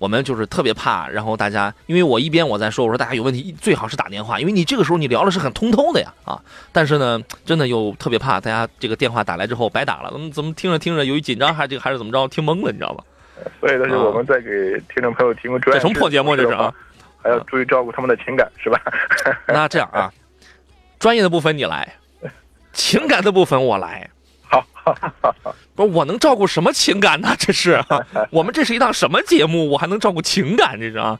[0.01, 13.03] 我们就是特别怕，然后大家，因为我一边我在说，我说大家有问题最好是打电话，因为你这个时候你聊的是很通透的呀，啊，但是呢，真的又特别怕大家这个电话打来之后白打了，怎么怎么听着听着由于紧张还是这个还是怎么着听懵了，你知道吧？
[13.59, 14.49] 所以，但是我们在给
[14.91, 16.73] 听众朋友提供专业，这什么破节目这是啊？
[17.21, 18.81] 还要注意照顾他们的情感，是吧？
[19.45, 20.11] 那这样啊，
[20.97, 21.93] 专业的部分你来，
[22.73, 24.09] 情感的部分我来。
[24.51, 24.65] 好，
[25.75, 27.33] 不是我能照顾什么情感呢？
[27.39, 27.81] 这是
[28.29, 29.69] 我们这是一档什么节目？
[29.69, 30.77] 我还能照顾情感？
[30.79, 31.17] 这是啊！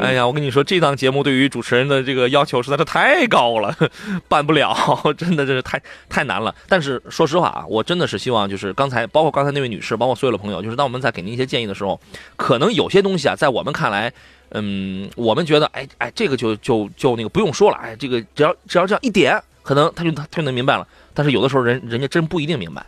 [0.00, 3.76] 哎呀，我跟你说，这档节目对于主持人的这个要求实在是太高了，
[4.28, 4.74] 办不了，
[5.18, 6.54] 真的这是太太难了。
[6.68, 12.00] 但是说实话啊，我真的是希望，就是刚才包括刚才那位女士，包括所有的朋友，就是当我们在给您一些建议的时候，
[12.36, 14.12] 可能有些东西啊，在我们看来，
[14.50, 20.86] 嗯，我们觉得，哎哎，这个就就就那个不用说了，哎，这个只要只要这样一点，可能他就他就能明白了。
[21.12, 22.84] 但是有的时候人人家真不一定明白，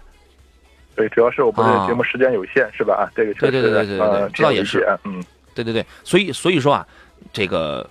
[0.94, 2.94] 对，主要是我们的节目时间有限，是吧？
[2.94, 5.22] 啊，这个确实，对对对对对，这倒也是，嗯，
[5.54, 6.86] 对对对，所以所以说啊，
[7.32, 7.88] 这个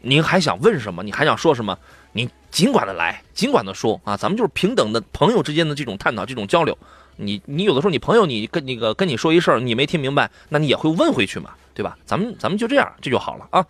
[0.00, 1.02] 您还想问什么？
[1.02, 1.76] 你还想说什么？
[2.12, 6.76] 你尽管的来，尽管的说啊，咱们就是平等的朋友之间的这种探讨，这种交流。
[7.16, 11.96] 你你有的时候你朋友你跟那个跟你说一事儿，你没听明白，那你也会问回去嘛，对吧？
[12.04, 13.66] 咱们咱们就这样，这就好了啊。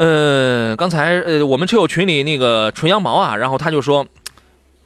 [0.00, 4.06] 呃，刚才呃我们车友群里那个纯羊毛啊，然后他就说。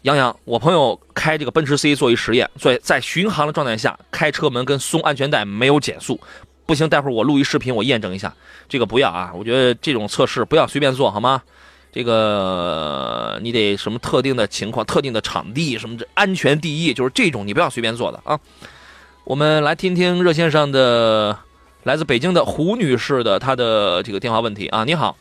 [0.02, 6.20] 杨洋，我朋友开这个奔驰 C 做一实验，在在巡航的状态下开车门跟松安全带没有减速，
[6.66, 8.34] 不行，待会儿我录一视频，我验证一下。
[8.68, 11.42] 这个不要啊，我觉得这种测试不要随便做好吗？
[11.90, 18.38] 这个你得什么特定的情况、特定的场地，什么安全第一，就是这种你不要随便做的啊。
[19.24, 21.38] 我们来听听热线上的
[21.84, 24.84] 来自北京的胡女士的她的这个电话问题啊。
[24.84, 25.14] 你好，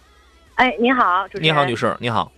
[0.55, 2.31] 哎，你好，你好，女士，你好。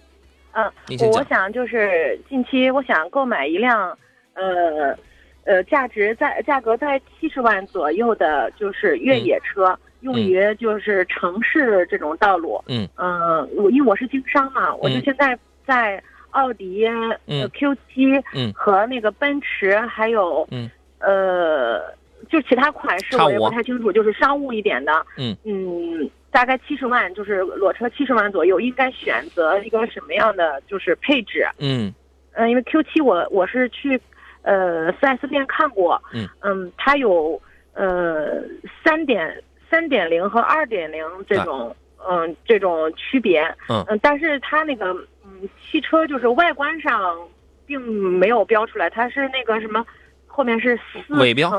[0.54, 0.66] 嗯，
[1.14, 3.96] 我想就是近期我想购买一辆，
[4.34, 4.98] 呃，
[5.44, 12.60] 呃，价值在价格在七十万左右的，就是越野车，用于就是城市这种道路。
[12.66, 12.88] 嗯。
[12.96, 16.88] 嗯，我因为我是经商嘛，我就现在在奥迪
[17.28, 17.48] 嗯。
[17.54, 18.52] Q 七嗯。
[18.56, 20.72] 和那个奔驰还有嗯。
[21.00, 21.94] 呃，
[22.26, 25.06] 就其他款式我也不太清楚，就是商务一点的。
[25.18, 26.10] 嗯嗯。
[26.32, 31.48] 大概七十万，就是裸车七十万左右，应该选择一个什么样的就是配置？
[31.60, 31.94] 嗯
[32.34, 33.98] 嗯，因为 Q 七我我是去
[34.42, 37.42] 呃四 S 店看过，嗯嗯，它有
[37.74, 38.44] 呃
[38.84, 41.74] 三点三点零和二点零这种
[42.06, 44.88] 嗯这种区别，嗯嗯，但是它那个
[45.24, 47.18] 嗯汽车就是外观上
[47.66, 49.86] 并没有标出来，它是那个什么
[50.28, 51.50] 后面是四尾标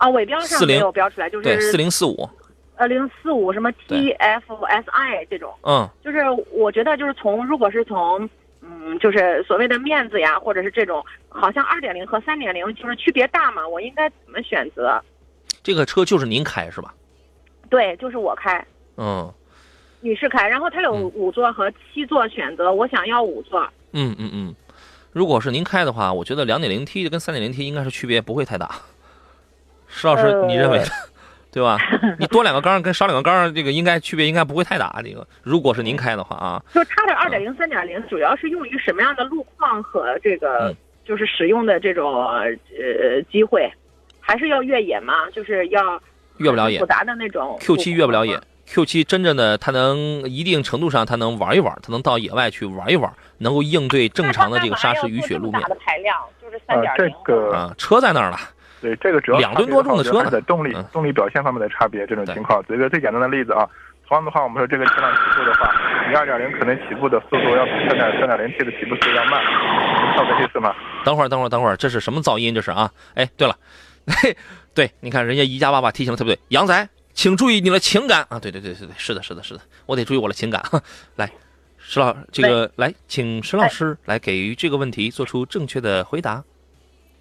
[0.00, 2.28] 啊尾标上没有标出来，就是对四零四五。
[2.76, 8.28] 二零四五什么 TFSI 这种，嗯，就是我觉得就是从如果是从
[8.62, 14.98] 嗯就是所谓的面子呀，或者是这种，好像二点零和三点零就是区别大嘛，我应该怎么选择？
[15.62, 16.94] 这个车就是您开是吧？
[17.68, 18.66] 对，就是我开。
[18.96, 19.30] 嗯，
[20.00, 23.62] 女士开，然后它有五座和七座选择，我想要五座。
[23.92, 24.54] 嗯嗯嗯，
[25.12, 28.70] 如果是您开的话，我觉得两点零 T 跟三点零 T 应该是区别不会太大。
[29.90, 30.80] 石老师，你认为？
[31.52, 31.76] 对吧？
[32.16, 35.00] 你多两个缸跟少两个缸，这个应该区别应该不会太大。
[35.04, 40.72] 这个如果是您开的话啊，就它的二点零、三点零，主要是用于什么样的路况和这个
[41.04, 43.68] 就是使用的这种呃机会，
[44.20, 45.28] 还是要越野吗？
[45.34, 46.00] 就是要
[46.36, 47.58] 越不了野复杂的那种。
[47.60, 49.98] Q 七越不了野，Q 七真正的它能
[50.30, 55.60] 一定程度上它能玩一玩，它能到野外去玩一玩，能够应对正常的这个沙石雨雪路面。
[55.62, 57.08] 的排量就是三点零。
[57.08, 58.38] 这个啊，车在那儿了。
[58.80, 62.62] 对，这个主要两吨多重的车的动力动力表现方面的差别，这种情况。
[62.66, 63.68] 举一个最简单的例子啊，
[64.08, 65.70] 同样的话，我们说这个车辆起步的话，
[66.08, 69.40] 你二点零可能起步的速度要比三点三点零 T 的起步速度要慢，
[70.16, 70.74] 晓得意思吗？
[71.04, 72.54] 等会儿，等会儿，等会儿，这是什么噪音？
[72.54, 72.90] 这是啊？
[73.14, 73.56] 哎，对了，
[74.06, 74.36] 嘿，
[74.74, 78.38] 对，你看人家宜家爸爸提醒的特别对，杨仔，请注意你的情感啊！
[78.38, 80.62] 对对对对对，是的，是的，是的，我得注意我的情感。
[81.16, 81.30] 来，
[81.78, 86.42] 石老，这个来，请石老师来给予这个问题做出正确的回答。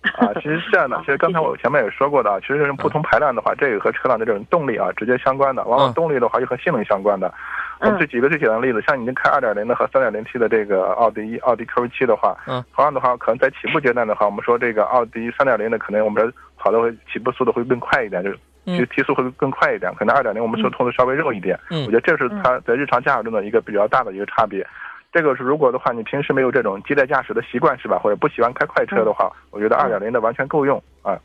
[0.01, 0.97] 啊，其实是这样的。
[0.99, 5.63] 其实刚才我前面也说过的啊，其实不同排量的话，这个和车辆的这种动力啊直接相关的。
[5.65, 7.33] 往往动力的话又和性能相关的。
[7.81, 19.93] 我们就举个最简单的例子，像你开二点零的和三点零 T 的这个奥迪奥迪 Q 七的话，嗯，同样的话，可能在起步阶段的话，我们说这个奥迪三点零的可能我们说跑的会起步速度会更快一点，就是其实提速会更快一点。
[19.95, 21.57] 可能二点零我们说通的稍微肉一点。
[21.69, 24.65] 嗯，我觉得这是它在日常驾驶中的一个比较大的一个差别。
[25.12, 27.98] 这个是如果的话，你平时没有这种激烈驾驶的习惯是吧？
[27.98, 31.19] 或者不喜欢开快车的话，我觉得二点零的完全够用啊。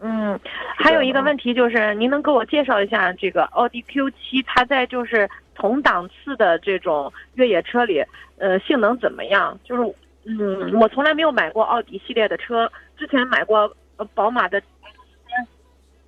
[0.00, 0.38] 嗯，
[0.76, 8.04] 还有一个问题就是，您能给我介绍一下这个奥迪 Q 七，它在就是同档次的这种越野车里，
[8.38, 9.58] 呃，性能怎么样？
[9.64, 14.62] 就是嗯，我从来没有买过奥迪系列的车，之前买过呃宝马的。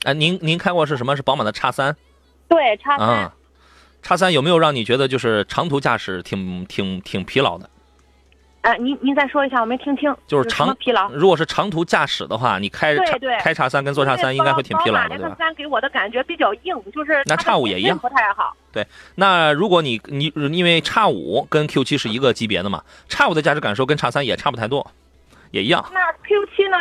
[0.04, 1.16] 哎，您您开过是什么？
[1.16, 1.94] 是宝马的叉三？
[2.48, 3.30] 对，叉三。
[4.02, 7.68] 叉三有没有让你觉得就是长途驾驶挺挺挺疲劳的？
[8.62, 10.14] 哎，您您再说一下，我没听清。
[10.26, 11.10] 就是长疲劳。
[11.12, 12.94] 如果是长途驾驶的话，你开
[13.40, 15.28] 开叉三跟坐叉三应该会挺疲劳的，对吧？
[15.30, 18.54] 叉三给我的感觉比较硬，就是那叉五也一样，不太好。
[18.70, 24.90] 对，那如果你你因为叉五跟 Q 七是一个级别的嘛，叉五的驾驶感受跟叉三也差不太多。
[25.52, 25.84] 也一样。
[25.92, 26.76] 那 Q 七呢？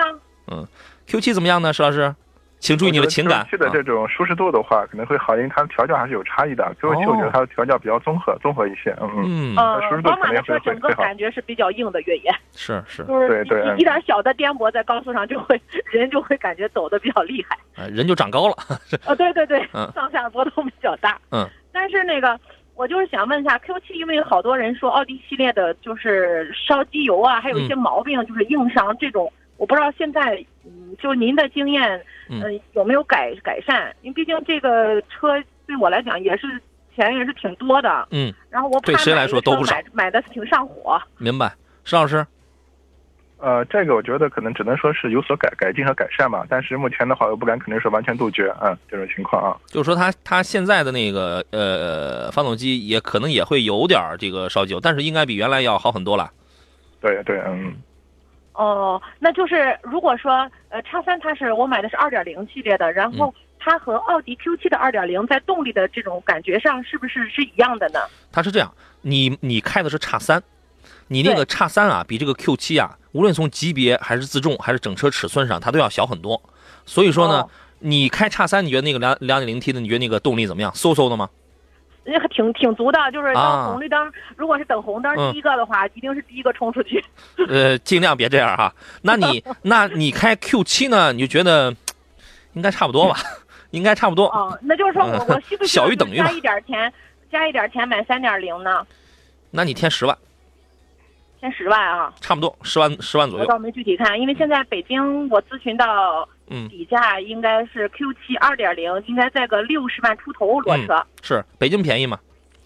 [0.51, 0.67] 嗯
[1.07, 2.13] ，Q 七怎么样呢，石老师？
[2.59, 3.45] 请注意你的情感。
[3.45, 6.63] Q 七的这种舒适度的话，可能会好，因为它的调教还是有差异的。
[6.79, 8.93] Q 七我觉得它的调教比较综合，综合一些。
[9.01, 9.55] 嗯嗯。
[9.55, 12.29] 嗯，宝马的车整个感觉是比较硬的越野。
[12.53, 13.03] 是是。
[13.07, 13.75] 就是对对。
[13.77, 17.87] 一点小的颠簸在高速上就会人就会感觉走的比较厉害。
[17.89, 18.55] 人就长高了。
[19.07, 21.17] 啊，对对对，上下波动比较大。
[21.31, 21.47] 嗯。
[21.71, 22.37] 但是那个，
[22.75, 29.31] 我就是想问一下，Q 七，因为好多人说奥迪系列的就是烧机油啊，还有一些毛病，就是硬伤这种。
[29.59, 33.93] 我不知道现在，嗯，就您的经验，嗯，有没有改改善？
[34.01, 36.47] 因为毕竟这个车对我来讲也是
[36.95, 38.33] 钱也是挺多的，嗯。
[38.49, 40.97] 然后我对谁来说都不少，买的挺上火。
[41.17, 42.25] 明白，石老师。
[43.37, 49.55] 呃，这个我觉得可能只能说是有所改改进和改善吧，但是目前的话，我不敢肯定说完全杜绝，嗯，这种情况啊。
[49.67, 56.31] 就是说，它它现在的那个呃发动机也可能也会有点这个烧机油，但是应该比原来要好很多了。
[57.01, 57.73] 对对，嗯。
[58.59, 60.33] 哦，那就是如果说
[60.67, 67.99] 呃叉三它是我买的是二点零系列的，然后它和奥迪 Q 七的二点零在动力的这种感觉上是不是是一样的呢？
[68.33, 68.69] 它是这样，
[69.01, 70.43] 你你开的是叉三，
[71.07, 76.41] 你那个叉三啊比这个 Q 七啊，无论从级别还是自重还是整车尺寸上，它都要小很多。
[76.85, 77.47] 所以说呢，
[77.79, 80.69] 你开叉三，你觉得那个两两点零 T 的，你觉得那个动力怎么样？
[80.73, 81.29] 嗖嗖的吗？
[82.09, 87.03] 那还挺挺足的，就是等红绿灯，如果是等红灯第一个的话，一定是第一个冲出去。
[87.47, 88.73] 呃，尽量别这样哈。
[89.01, 91.13] 那你 那你开 Q 七呢？
[91.13, 91.75] 你就觉得
[92.53, 93.19] 应该差不多吧？
[93.71, 94.25] 应该差不多。
[94.27, 96.91] 哦，那就是说我我需不 需要小于等于加一点钱？
[97.31, 98.85] 加一点钱买三点零呢？
[99.51, 100.17] 那你添十万。
[101.39, 102.13] 添十万啊？
[102.19, 103.45] 差不多十万十万左右。
[103.45, 106.27] 我倒没具体看，因为现在北京我咨询到。
[106.49, 111.05] 嗯，底价应该是 Q 七二点零，应该在个六十万出头裸车。
[111.21, 112.19] 是北京便宜吗？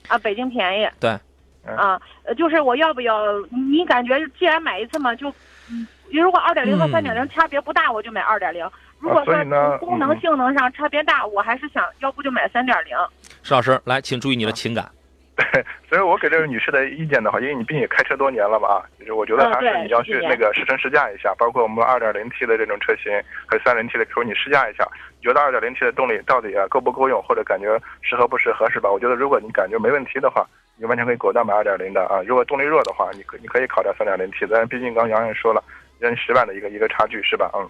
[0.07, 0.89] 啊，北京便宜。
[0.99, 1.17] 对。
[1.65, 1.97] 啊，
[2.37, 3.23] 就是我要不要？
[3.71, 5.29] 你感觉既然买一次嘛，就，
[5.71, 8.69] 嗯，如果二点零和三点零差别不大，我就买二点零。
[8.99, 9.33] 如果说
[9.77, 12.95] 功能性能上差别大，我还是想要不就买三点零。
[13.43, 14.91] 石老师，来，请注意你的情感。
[15.35, 23.11] 对， 所以我给这位女士的意见的话，因为你毕竟开车多年了嘛啊，就是我觉得还是你要去那个试乘试驾一下，包括我们二点零 T 的这种车型
[23.47, 28.91] 和三零 T 的 Q，你试驾一下，你觉得二点零 T 的动力到底啊够不够用，或者感觉适合不适合是吧？
[28.91, 30.45] 我觉得如果你感觉没问题的话，
[30.77, 32.21] 你完全可以果断买二点零的啊。
[32.25, 35.63] 如果动力弱的话，你可你可以考虑三点零 T，但毕竟刚杨洋说了，
[35.99, 37.49] 人十万的一个一个差距是吧？
[37.55, 37.67] 嗯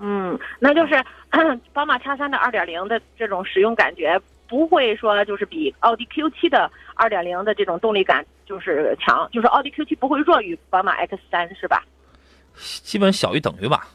[0.00, 0.94] 嗯，那就是
[1.72, 4.20] 宝马叉三的二点零的这种使用感觉。
[4.48, 11.82] 不会说就是比奥迪 Q 七的二点零的这种动力感就是强，就是奥迪 Q 七不会弱于宝马 X 三是吧？
[12.54, 13.88] 基本小于等于吧。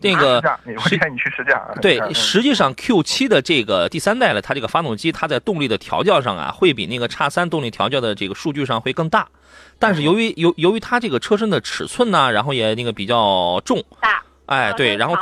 [0.00, 0.36] 那个，
[0.76, 1.68] 我建议你去试驾。
[1.82, 9.26] 对，实际上 Q 七的这个第三代的它这个发动机，它在动力的调教上啊，会比那个叉三动力调教的这个数据上会更大。
[9.80, 13.82] 但是由于由由于它这个车身的尺寸呢，然后也那个比较重。
[14.00, 14.22] 大。
[14.48, 15.14] 哎，对，然后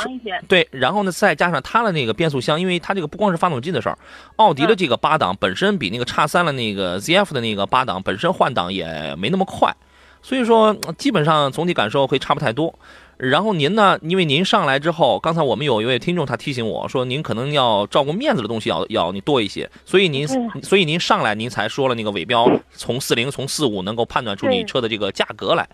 [0.49, 3.99] 对，然后呢，再加上它的那个变速箱，因为它这个不光是发动机的事儿，
[4.37, 9.75] 奥迪的这个八档本身比那个叉三的那个 ZF 的那个八档本身换挡也没那么快，
[10.23, 12.73] 所以说基本上总体感受会差不太多。
[13.19, 20.27] 然后您呢，因为您上来之后，刚才我们有一位听众他提醒我说，您可能要照顾面子的东西要要你多一些，所以您
[20.63, 25.67] 所以您上来您才说了那个尾标从四零从四五 能够判断出你车的这个价格来。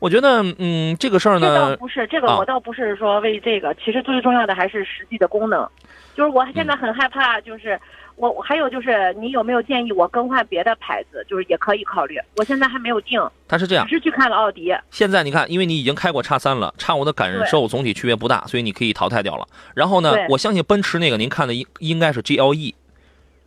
[0.00, 5.66] 我觉得，嗯，这个事儿呢，这倒不是，这个我倒不是说为这个，其实最重要的还是实际的功能。
[6.14, 7.80] 就是我现在很害怕，就是
[8.16, 11.24] 我还有就是，你有没有建议我更换别的牌子？
[11.28, 12.18] 就是也可以考虑。
[12.36, 13.20] 我现在还没有定。
[13.48, 14.74] 他是这样，只是去看了奥迪。
[14.90, 19.46] 现在你看，因为你已经开过叉三了，叉五的感受总体区别不大，所以你可以淘汰掉了。
[19.74, 22.74] 然后呢，我相信奔驰那个您看的应应该是 GLE。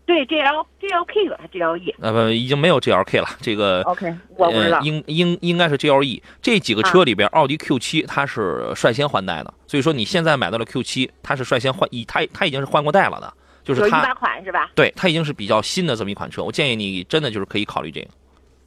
[0.06, 3.27] 对，G L G L K 了，G L E，呃不，已经没有 G L K 了。
[3.41, 4.80] 这个 OK，我不知道。
[4.80, 13.34] 应应应该是 G L E 这几个车里边，奥迪 Q 七它是率先换代的，所以说你现在买到了 Q 七，它是率先换，已它它已经是换过代了的，
[13.75, 13.99] 就是它。
[13.99, 14.69] 一八款是吧？
[14.75, 16.43] 对，它已经是比较新的这么一款车。
[16.43, 18.08] 我建议你真的就是可以考虑这个。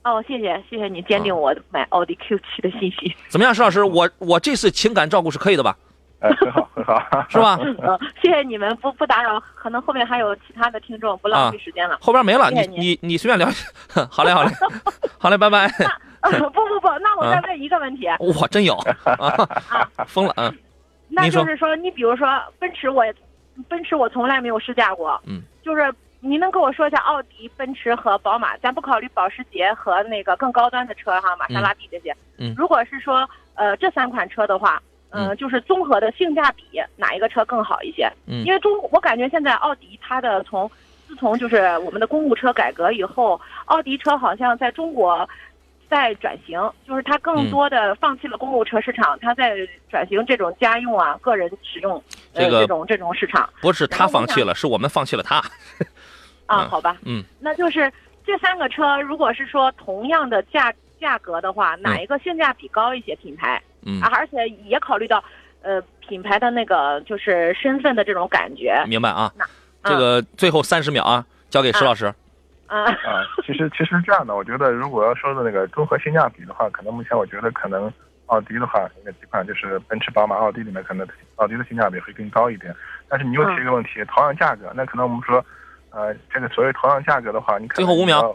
[0.04, 3.14] 哦，谢谢谢谢你坚定我买奥迪 Q 七的信息。
[3.28, 3.82] 怎么样，石老师？
[3.84, 5.76] 我我这次情感照顾是可以的吧？
[6.20, 7.58] 哎，很好，很好，是吧？
[7.64, 11.98] 嗯，谢谢你们，不不打扰，可能后面还有其他的听众，不浪费时间了。
[12.00, 13.48] 后边没了，你你你随便聊。
[14.10, 14.50] 好嘞，好嘞，
[15.18, 15.68] 好嘞，拜拜。
[16.22, 18.06] 不不不，那我再问一个问题。
[18.18, 18.74] 我，真有
[19.04, 19.48] 啊！
[20.06, 20.54] 疯了，嗯。
[21.08, 23.02] 那就是说，你比如说奔驰，我
[23.68, 25.20] 奔驰我从来没有试驾过。
[25.26, 25.42] 嗯。
[25.62, 32.14] 就是您能跟我说一下奥迪、奔驰和宝马，咱不考虑保时捷和那个更高端的车哈，玛莎拉蒂这些。
[32.38, 32.54] 嗯。
[32.56, 34.80] 如果是说呃这三款车的话。
[35.12, 36.62] 嗯，就是综合的性价比，
[36.94, 38.08] 哪一个车更好一些？
[38.28, 40.70] 嗯，因为中我感觉现在奥迪它的从
[41.08, 45.28] 自从就是我们的公务车改革以后，奥迪车好像在中国
[45.90, 49.56] 在转型，就是它更多的放弃了公路车市场，它在
[49.90, 52.00] 转型这种家用啊、个人使用
[52.32, 53.50] 这个这种这种市场。
[53.60, 55.42] 不是他放弃了，是我们放弃了他。
[56.46, 57.92] 啊，好吧，嗯，那就是
[58.24, 63.16] 这三个车，如果是说同样的价价格的话，哪一个性价比高一些？
[63.16, 65.22] 品牌，嗯，而且也考虑到，
[65.62, 68.80] 呃，品牌的那个就是身份的这种感觉。
[68.86, 69.32] 明白啊？
[69.82, 72.06] 这个最后三十秒啊，交给石老师。
[72.06, 72.14] 啊
[72.70, 72.86] 啊，
[73.44, 77.92] 其实其实是这样的，我觉得如果要说的那个综合性价比的话，可能目前我觉得可能
[78.26, 81.06] 奥迪的话，那个几款就是奔驰、宝马、奥迪里面，可能
[81.36, 82.74] 奥迪的性价比会更高一点。
[83.08, 85.44] 但是你又提一个问题，同样价格，那可能我们说，
[85.90, 88.34] 呃，这个所谓同样价格的话，你可最后五秒。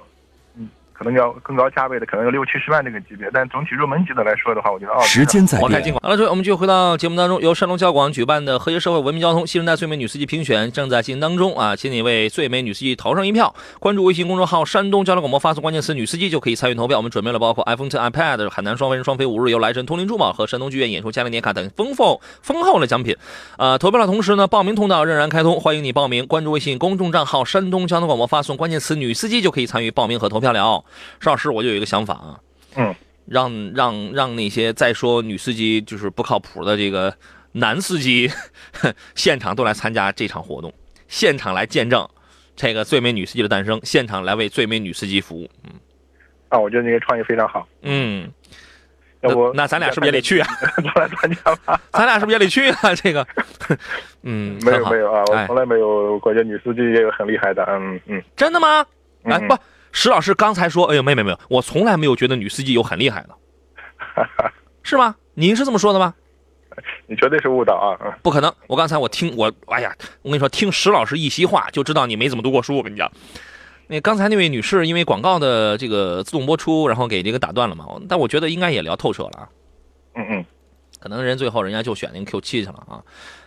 [0.98, 5.08] 可能要更高价位的，可能有六七十万这个级别，但总体入门级的来说的话，我觉得奥迪。
[5.08, 5.94] 时间在变。
[6.02, 7.42] 好了，各位，我们继续回到节目当中。
[7.42, 13.54] 由山东交广举办的和谐社会文明交通新时代最美女司机评选正在进行当中啊，请你为最美女司机投上一票。
[13.80, 16.98] 关注微信公众号“山东交通广播”，发送关键词“女司机”就可以参与投票。
[16.98, 23.16] 我们准备了包括 iPhone 10、iPad、海南双飞人双飞五日游、莱神通灵珠宝和山东剧院演出嘉年年卡等丰富丰厚的奖品。
[23.58, 26.26] 呃，投票的同时呢，报名通道仍然开通，欢迎你报名。
[26.26, 30.85] 关注微信公众账号“山东交通广播”，发送关键词“女司机”就可以参与报名和投票了。
[31.20, 31.66] 邵老师，我。
[31.66, 32.40] 就有一个想法啊，
[32.76, 32.94] 嗯，
[33.26, 37.12] 让让让那些再说女司机就是不靠谱的这个
[37.54, 38.30] 男司机，
[39.16, 40.72] 现场都来参加这场活动，
[41.08, 42.08] 现场来见证
[42.56, 45.50] 这个最美女司机的诞生，现场来为最美女司机服务。
[45.64, 45.72] 嗯，
[46.50, 47.68] 啊，我觉得这个创意非常好。
[47.82, 48.32] 嗯，
[49.22, 50.48] 要不那咱俩是不是也得去啊？
[50.98, 51.82] 来参加吧。
[51.94, 52.94] 咱俩是不是也得去啊？
[52.94, 53.26] 这个，
[54.22, 57.66] 嗯，没有没有啊，我从来没有感觉女司机也有很厉害的。
[57.70, 58.86] 嗯嗯，真的吗？
[59.24, 59.58] 哎不。
[59.96, 63.30] 石老师刚才说：“哎呦，没有没有，我从来没有觉得女司机有很厉害的，
[64.84, 65.16] 是吗？
[65.36, 66.14] 您是这么说的吗？
[67.08, 67.96] 你绝对是误导啊！
[68.22, 72.76] 不可能，我刚才我听我，哎呀，我跟你说，听石老师一席话就知道你没怎么读过书。
[72.76, 73.10] 我跟你讲，
[73.88, 77.86] 那刚才那位女士因为广告的这个自动播出，然后给这个打断了嘛。
[78.10, 79.50] 但我觉得应该也聊透彻了啊。
[80.16, 80.46] 嗯嗯，
[81.00, 83.02] 可能人最后人家就选那个 Q 七去了啊。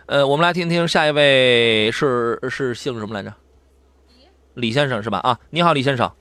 [0.07, 3.31] 呃，我们来听听下一位是是姓什么来着？
[4.55, 5.19] 李先生是吧？
[5.19, 6.11] 啊，你好，李先生。”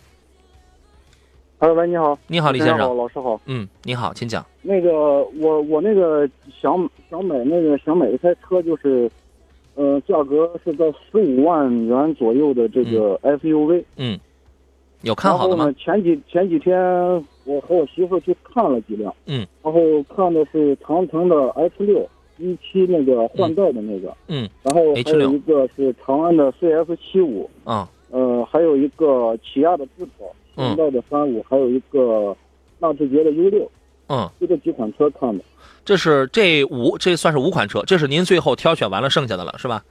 [1.59, 4.47] 哎喂，你好，你好，李先生，老师好，嗯，你好，请讲。
[4.63, 9.11] 那个，我我那个想想买那个想买一台车，就是，
[9.75, 13.83] 呃，价格是在十五万元左右的这个 SUV。
[13.97, 14.17] 嗯，
[15.03, 15.75] 有看好的吗？
[15.77, 16.81] 前几前几天
[17.45, 19.13] 我和我媳妇去看了几辆。
[19.27, 19.45] 嗯。
[19.65, 24.17] 然后看的是长城的 H 六一七那个换代的那个。
[24.29, 24.49] 嗯。
[24.63, 27.51] 然后还有一个是长安的 CS 七五。
[27.65, 27.91] 啊。
[28.13, 30.25] 呃，还有一个起亚的智跑。
[30.59, 32.37] 现代的三五，还有一个
[32.79, 33.71] 纳智捷的 U 六，
[34.09, 35.45] 嗯，就这几款车看的。
[35.85, 39.85] 这是这五，这算是五款车，这是您最后挑选完了剩下的了，是吧？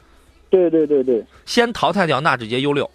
[0.50, 1.24] 对对对对。
[1.46, 2.90] 先淘汰掉纳智捷 U 六，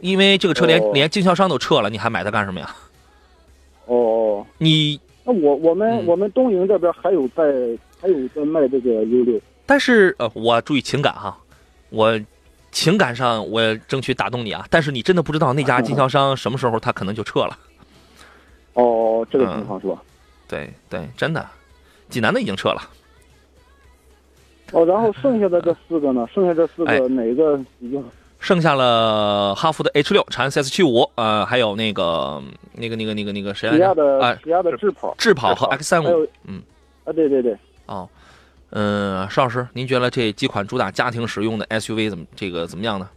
[0.00, 2.74] 因为这个车连连经销商都撤了，你还买它干什么呀？
[3.86, 4.46] 哦哦。
[4.58, 7.44] 你那我我们我们东营这边还有在
[8.00, 11.36] 还有在卖这个 U 六，但是呃，我注意情感哈，
[11.90, 12.18] 我。
[12.70, 17.58] 情感上我争取打动你啊，但是你真的不知道那家 经销商什么时候他可能就撤了。
[18.74, 20.00] 哦，这个情况是吧？
[20.46, 21.44] 对对，真的，
[22.08, 22.82] 济南的已经撤了。
[24.72, 26.26] 哦，然后剩下的这四个呢？
[26.32, 28.04] 剩下这四个哪个已经？
[28.38, 32.40] 剩下了哈弗的 H 六、长安 CS 七五，呃，还有那个
[32.74, 34.20] 那个那个那个那个谁来着？
[34.20, 36.28] 啊，起亚的智跑、智跑和 X 三五。
[36.44, 36.62] 嗯。
[37.04, 37.56] 啊，对对对。
[37.86, 38.08] 哦。
[38.70, 43.08] 嗯，邵老师，您觉得这几款主打家庭使用的 SUV 怎么这个怎么样呢？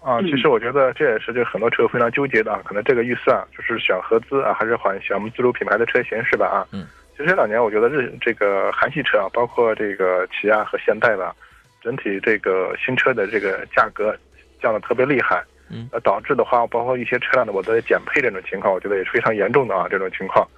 [0.00, 6.46] 啊，其实我觉得这也是就很多车非常纠结的啊，可能这个预算就是选合资啊，还是选选我们自主品牌的车型是吧？
[6.46, 11.34] 啊，嗯，其实这两年我觉得日这个韩系车啊，包括这个起亚和现代吧，
[11.82, 14.16] 整体这个新车的这个价格
[14.62, 20.48] 降的特别厉害，嗯，呃，导致的话，包括一些车辆的我的减配这种情况，我觉得也是非常严重的啊，这种情况，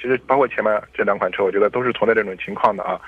[0.00, 3.00] 其实包括前面这两款车，我觉得都是存在这种情况的啊。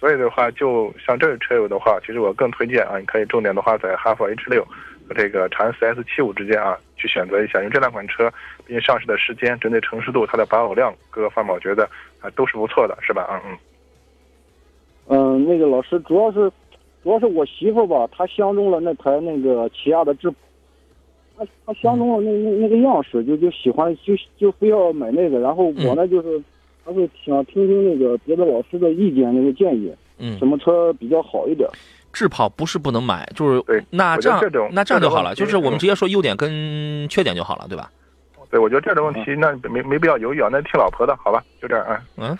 [0.00, 4.64] 所以的话，就像这个车友的话，其实我更推荐啊，你可以重点的话在哈弗 H 六
[5.06, 8.32] 和这个长安 CS 七五之间啊去选择一下，因为这两款车
[8.66, 11.84] 毕竟上市的时间、针对城市度、它的保有量各个方面，我觉得
[12.22, 13.28] 啊都是不错的，是吧？
[13.44, 13.58] 嗯嗯。
[15.08, 16.50] 嗯，那个老师主要是，
[17.02, 20.32] 主要是我媳妇吧，她相中了那台那个起亚的智，
[21.36, 26.42] 她她相中了那那那个样式，就就喜欢就就非要买那个，然后我呢就是。
[26.84, 31.68] 还是想听听那个别的老师的意见，那个建议，嗯，什么车比较好一点？
[32.12, 34.40] 智跑不是不能买，就是，那这样
[34.72, 37.90] 那这样就好了，就是我们直接说优点跟缺点就好了，对吧？
[38.50, 42.02] 对，我觉得这种问题那没没必要犹豫啊，那听老婆的好吧，就这样啊。
[42.16, 42.38] 嗯，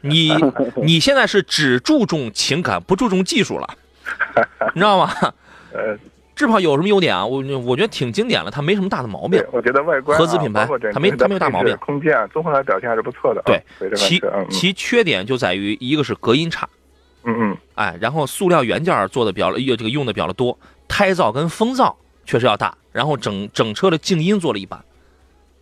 [0.00, 0.30] 你
[0.76, 3.68] 你现在是只注重情感，不注重技术了，
[4.74, 5.10] 你知道吗？
[5.72, 5.96] 呃。
[6.38, 7.26] 智跑有什么优点啊？
[7.26, 9.44] 我我觉得挺经典了，它没什么大的毛病。
[9.50, 11.76] 我觉得外观合资品牌，它没它没有大毛病。
[11.78, 13.42] 空间啊，综合来表现还是不错的。
[13.44, 13.60] 对，
[13.96, 16.68] 其其缺点就在于一个是隔音差，
[17.24, 21.92] 嗯嗯，哎，然后塑料原件做的比较，这个用的比较多，胎噪跟风噪
[22.24, 24.80] 确实要大，然后整整车的静音做了一般，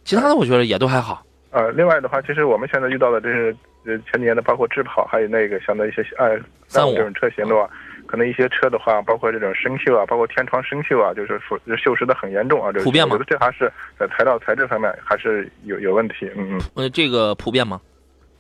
[0.04, 1.24] 其他的我觉得也都还好。
[1.52, 3.56] 呃，另外的话，其实我们现在遇到的这是
[3.86, 7.66] 呃前年的，包括智跑，还有那个相对一些哎三五这种车型的话。
[8.06, 12.72] 可能一些车的话，包括这种生锈啊，包括天窗生锈啊，就是腐锈蚀的很严重啊。
[12.82, 13.14] 普遍吗？
[13.14, 16.30] 我觉得这还是在材料材质方面还是有有问题。
[16.36, 16.60] 嗯嗯。
[16.74, 17.80] 呃，这个普遍吗？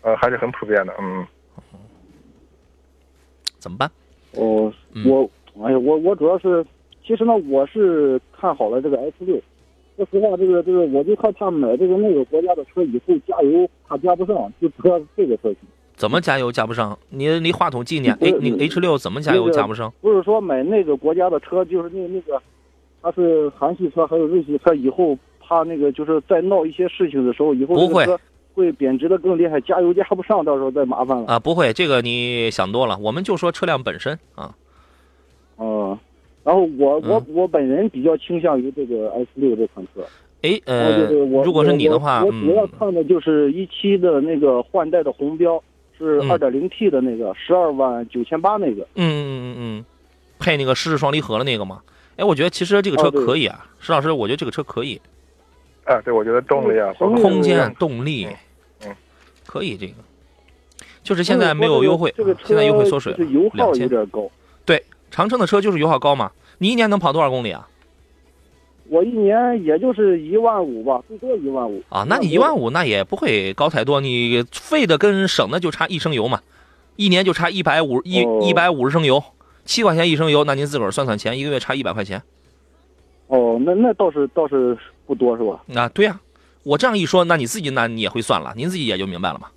[0.02, 0.94] 呃，还是很普遍的。
[1.00, 1.26] 嗯。
[3.58, 3.90] 怎么办？
[4.32, 4.72] 我
[5.04, 5.28] 我
[5.64, 6.64] 哎呀，我我主要是，
[7.04, 9.40] 其实呢，我是看好了这个 S 六。
[9.96, 15.56] 说实话，这个这个，我就害怕买这个那个国家的车以后加油怕加不上，就主要是这个车型。
[15.96, 16.96] 怎么加油加不上？
[17.08, 18.14] 你离话筒近点。
[18.20, 19.92] 哎那个 H 六怎么加油加不上？
[20.02, 22.40] 不是说买那个国家的车，就是那那个，
[23.02, 28.06] 它是韩系车还有日系车，以后怕那个就是在闹一些事情的时候，以后不会
[28.54, 31.26] 会贬值的更厉害，加油加不上，到时候再麻烦了。
[31.28, 32.98] 啊，不会，这个你想多了。
[32.98, 34.54] 我们就说车辆本身啊。
[35.56, 35.98] 哦，
[36.44, 40.02] 然后我我我本人比较倾向于这个 S 六这款车。
[40.42, 41.08] 哎，呃，
[41.42, 45.62] 如果是你的话，我主要看的就是一期的那个换代的红标。
[45.98, 48.82] 是二点零 T 的那个，十二万九千八那个。
[48.94, 49.84] 嗯嗯嗯嗯，
[50.38, 51.80] 配那个湿式双离合的那个吗？
[52.16, 55.00] 哎，我觉得其实这个车可以啊，石老师，我觉得这个车可以。
[55.84, 58.28] 啊，对，我觉得动力啊，空间、动力，
[58.84, 58.94] 嗯，
[59.46, 59.94] 可以这个。
[61.02, 62.12] 就是现在没有优惠，
[62.44, 63.18] 现在优惠缩水了，
[63.54, 63.82] 两千。
[63.82, 64.28] 有点高。
[64.64, 66.32] 对，长城的车就是油耗高嘛。
[66.58, 67.68] 你一年能跑多少公里啊？
[68.88, 72.04] 我一年也就是一万五吧，最多一万五啊。
[72.08, 76.40] 那你一万五那也不会高太多，你费的跟省的就差一升油嘛，
[76.96, 79.22] 一年就差一百五一一百五十升油，
[79.64, 82.22] 七块钱一升油，那您自个儿算算钱，一个月差一百块钱。
[83.26, 85.62] 哦，那那倒是倒是不多是吧？
[85.74, 86.20] 啊，对呀，
[86.62, 89.48] 我这样一说，那你自己那你也会算了，您自己也就明白了嘛。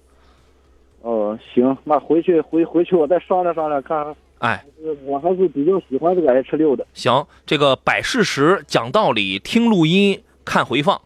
[1.01, 4.15] 哦，行，那回去回回去我再商量商量看。
[4.39, 4.63] 哎，
[5.03, 6.85] 我还是比较喜欢这个 H 六的。
[6.93, 10.99] 行，这个摆事实、讲道理、听录音、看回放，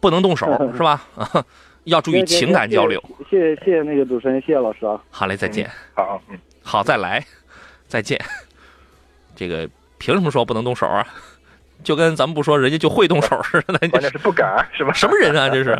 [0.00, 0.46] 不能动手，
[0.76, 1.06] 是吧？
[1.84, 3.02] 要注意情感交流。
[3.30, 5.02] 谢谢谢谢那个主持人，谢谢老师啊。
[5.10, 5.70] 好嘞，再见。
[5.94, 7.24] 好，嗯，好，再来，
[7.86, 8.20] 再见。
[9.34, 11.06] 这个凭什么说不能动手啊？
[11.84, 14.92] 就跟咱们不说，人家就会动手似的， 关键是不敢，是吧？
[14.92, 15.78] 什么人啊，这是？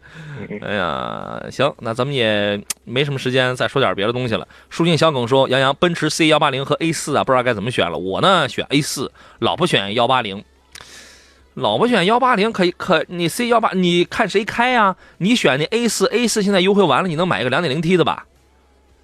[0.62, 4.46] 哎呀，行，那咱们也没什么时间再说点别的东西了。
[4.68, 7.98] 书信小耿说：“杨洋，奔驰 C 幺八零和 A 四啊，不知道该怎么选了。
[7.98, 10.44] 我呢选 A 四，老婆选幺八零。
[11.54, 14.94] 老婆选幺八零可以，可你 C 幺八，你看谁开呀？
[15.18, 18.24] 你选那 A 四，A 四现在优惠完了，你能买个两点零 T 的吧？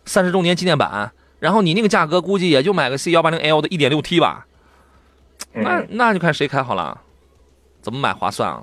[0.05, 4.47] 三十周年纪念版，然后你那个价格估计也就买个 C 幺八零 L 的一点六 T 吧。”
[5.63, 7.01] 那那就看谁开好了，
[7.81, 8.63] 怎么买划算啊？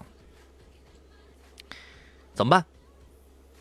[2.34, 2.66] 怎么办？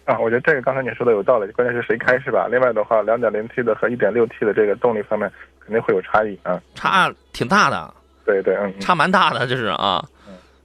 [0.04, 2.48] 啊，我觉得这个刚才你说的有道理，关键是谁开是吧？
[2.50, 5.30] 另外的话，两点零 T 的和一点六 T 的这个动力方面
[5.60, 7.94] 肯定会有差异啊，差挺大的。
[8.24, 10.04] 对对，嗯，差蛮大的，这是啊。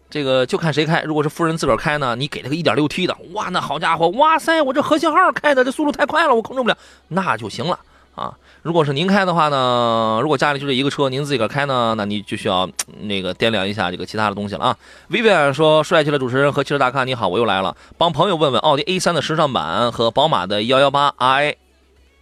[0.09, 1.01] 这个就看谁开。
[1.01, 6.77] 如果是夫人自个儿开呢，你给他个一点六 T 的，哇，那好家伙，哇塞，我这核信号开的这速度太快了，我控制不了，
[7.09, 7.77] 那就行了。
[8.17, 12.67] 啊，如果是您开的话呢，如果家里就这一个车，您自己个开呢，那你就需要
[13.01, 14.77] 那个掂量一下这个其他的东西了啊。
[15.11, 21.57] Vivian 说：“帅气的主持人和汽车大咖，你好，我又来了，帮朋友问问奥迪 A3 的时尚版和宝马的 118i，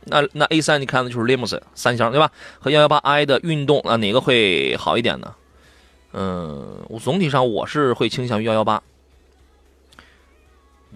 [0.04, 2.30] 那那 A3 你看的就是 Limousine 三厢对吧？
[2.60, 5.34] 和 118i 的运动啊哪个会好一点呢？
[6.12, 8.82] 嗯，我总体上我是会倾向于118，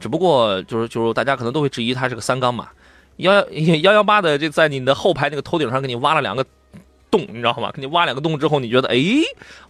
[0.02, 2.68] 只不过就是就是大家可能都会质疑它是个三缸嘛。
[3.20, 6.46] 幺幺幺幺八的，这在你的后排那个头顶上给你挖了两个
[7.12, 7.70] 洞，你知道吗？
[7.74, 8.96] 给你挖两个洞之后，你觉得，哎，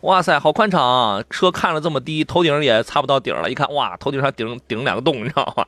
[0.02, 1.24] 哇塞，好宽敞啊！
[1.32, 3.50] 车看了这么低，头顶也擦不到顶了。
[3.50, 5.66] 一看，哇，头顶上顶顶两个洞，你知道吗？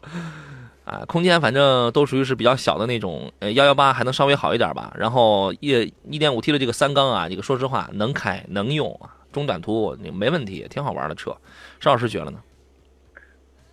[0.86, 3.32] 啊，空间反正都属于是比较小的那种。
[3.40, 4.94] 呃，幺幺八还能稍微好一点吧。
[4.96, 11.36] 然后一一点五 T 的这个三缸啊，这个说实话能开能用啊，中短途没问题，挺好玩的车。
[11.80, 12.40] 邵老师觉得呢？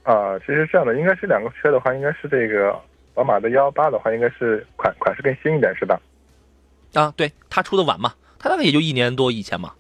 [0.04, 2.74] 啊，其实这样的，应该是两个车的话，应该是这个。
[3.18, 6.00] 宝马的幺幺八的话，应该是款款式更新一点，是吧？
[6.94, 9.72] 啊，对，它出的晚嘛，它大概也就一年多以前嘛。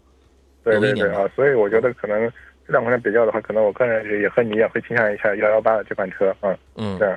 [0.64, 2.28] 对对对啊，所以我觉得可能
[2.66, 6.98] 这两款车比较的话，可能我个人也和你也会倾向一下幺幺八的这款车，嗯嗯。
[6.98, 7.08] 对。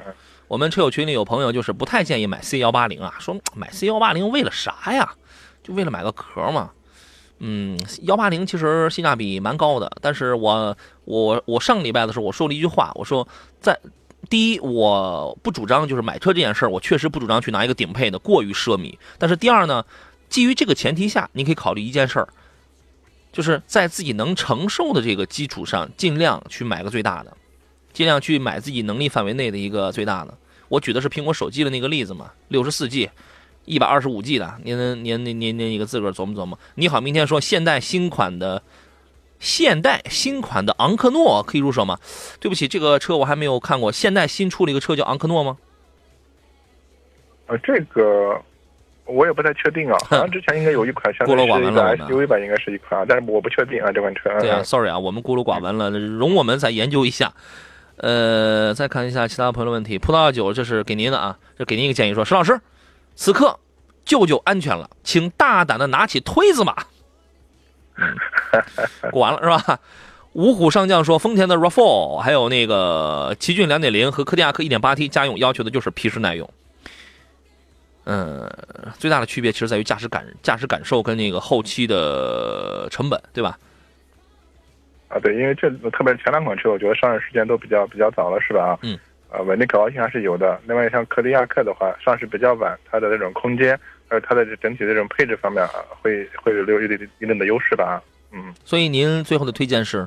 [0.47, 5.11] 我们车友群里有朋友就是不太建议买 C 幺八零啊，说买 C 幺八零为了啥呀？
[5.63, 6.69] 就为了买个壳嘛。
[7.39, 13.27] 嗯，幺八零其实性价比蛮高的，但是我我我上个礼拜的时候我说了一句话，我说
[13.59, 13.75] 在。
[14.29, 18.95] 第一，我不主张就是买车这件事儿，我确实不主张去拿一个顶配的，过于奢靡。
[19.17, 19.83] 但是第二呢，
[20.29, 22.27] 基于这个前提下，你可以考虑一件事儿，
[23.33, 27.35] 就是在自己能承受的这个基础上，尽量去买个最大的，
[27.91, 30.37] 尽量去买自己能力范围内的一个最大的。
[30.69, 33.09] 我举的是苹果手机的那个例子嘛，六十四 G，
[33.65, 36.57] 一百二十五 G 的，您您您您您一个自个儿琢磨琢磨。
[36.75, 38.61] 你好，明天说现代新款的，
[39.41, 41.97] 现代新款的昂克诺可以入手吗？
[42.39, 43.91] 对不起，这个车我还没有看过。
[43.91, 45.57] 现代新出了一个车叫昂克诺吗？
[47.47, 48.39] 呃，这个
[49.05, 54.29] 我也不太确定啊，好像之前应该有一款，相对是一个 SUV 吧，应该是一款，但是我不确定啊，这款车。
[54.39, 57.33] 对啊，sorry 啊，我们孤陋寡闻了，容我们再研究一下。
[57.97, 59.97] 呃，再看一下其他朋友的问题。
[59.99, 62.61] 葡萄酒，这是给您的啊，这给您一个建议，说石老师，
[63.15, 63.59] 此刻
[64.05, 66.63] 舅舅安全了，请大胆的拿起推子
[67.95, 69.09] 吧。
[69.11, 69.79] 过 完了是吧？
[70.33, 76.49] 五虎上将说，丰田的 RAV4，还有那个奇骏2.0和柯迪亚克 1.8T 家用，要求的就是皮实耐用。
[78.05, 78.49] 嗯，
[78.97, 83.57] 最大的区别其实在于驾驶感、驾驶感受跟那个后期的成本，对吧？
[85.09, 88.79] 啊，对，因为这特别是前两款车，我觉得上市时间都比较比较早了，是吧？
[88.83, 88.97] 嗯。
[89.33, 90.59] 呃，稳定可靠性还是有的。
[90.67, 93.79] 另外，像柯迪亚克的话，上市比较晚，它的那种空间，
[94.11, 98.03] 还有它的整体的这种配置方面啊，会会有有一定一定的优势吧？
[98.33, 98.53] 嗯。
[98.65, 100.05] 所以您最后的推荐是？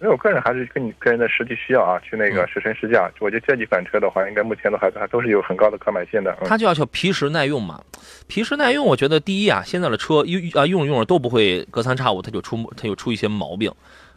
[0.00, 3.10] 因为我个人还是跟你个人的实际需要啊，去那个试乘试驾。
[3.18, 6.34] 我觉得这几款车的话，应该目前的话还都是有很高的可买性的。
[6.46, 7.84] 它就要求皮实耐用嘛？
[8.26, 13.70] 皮实耐用，我觉得第一啊，现在的车用啊用着用着都不会隔三差五它就出它就出一些毛病。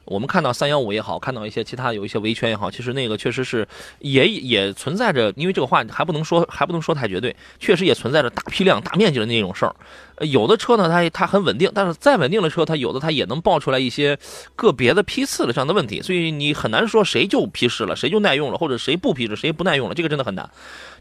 [0.05, 3.67] 我们看到三幺五也好，看到一些其他有一些维权也好，其实那个确实是
[3.99, 9.75] 也也存在着，因为这个话还不能说还不能说太绝对，确实也存在着大批量、大面积的那种事儿。
[10.19, 14.17] 有的车呢，它它很稳定，但是再稳定的车，它有的它也能爆出来一些
[14.55, 20.49] 个别的批次的这样的问题，所以你很难说谁就批示了，谁就耐用了，或者谁不批示，谁不耐用了，这个真的很难。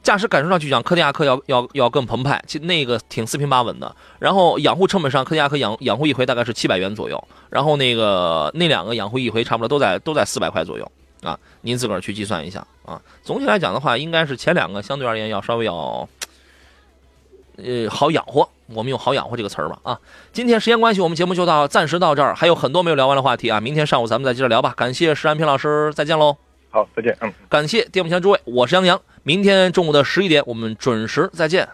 [0.03, 3.95] 驾驶感受上去讲，柯迪亚克要要要更澎湃，其那个挺四平八稳的。
[4.19, 10.93] 然后养护成本上，柯迪亚克养养护一回大概是七百元左右，然后那个那两个养护一回差不多都在都在四百块左右
[11.23, 13.01] 啊，您自个儿去计算一下啊。
[13.23, 16.09] 总体来讲的话，应该是前两个相对而言要稍微要
[17.57, 20.01] 呃好养活，我们用好养活这个词儿吧啊。
[20.33, 24.75] 今天时间关系，我们节目就到暂时到这儿，还有很多没有聊完的话题啊，明天上午咱们再接着聊吧。
[24.77, 26.37] 感谢石安平老师，再见喽。
[26.73, 27.15] 好，再见。
[27.21, 29.01] 嗯，感谢电幕前诸位，我是杨洋。
[29.23, 31.69] 明天中午的十一点，我们准时再见。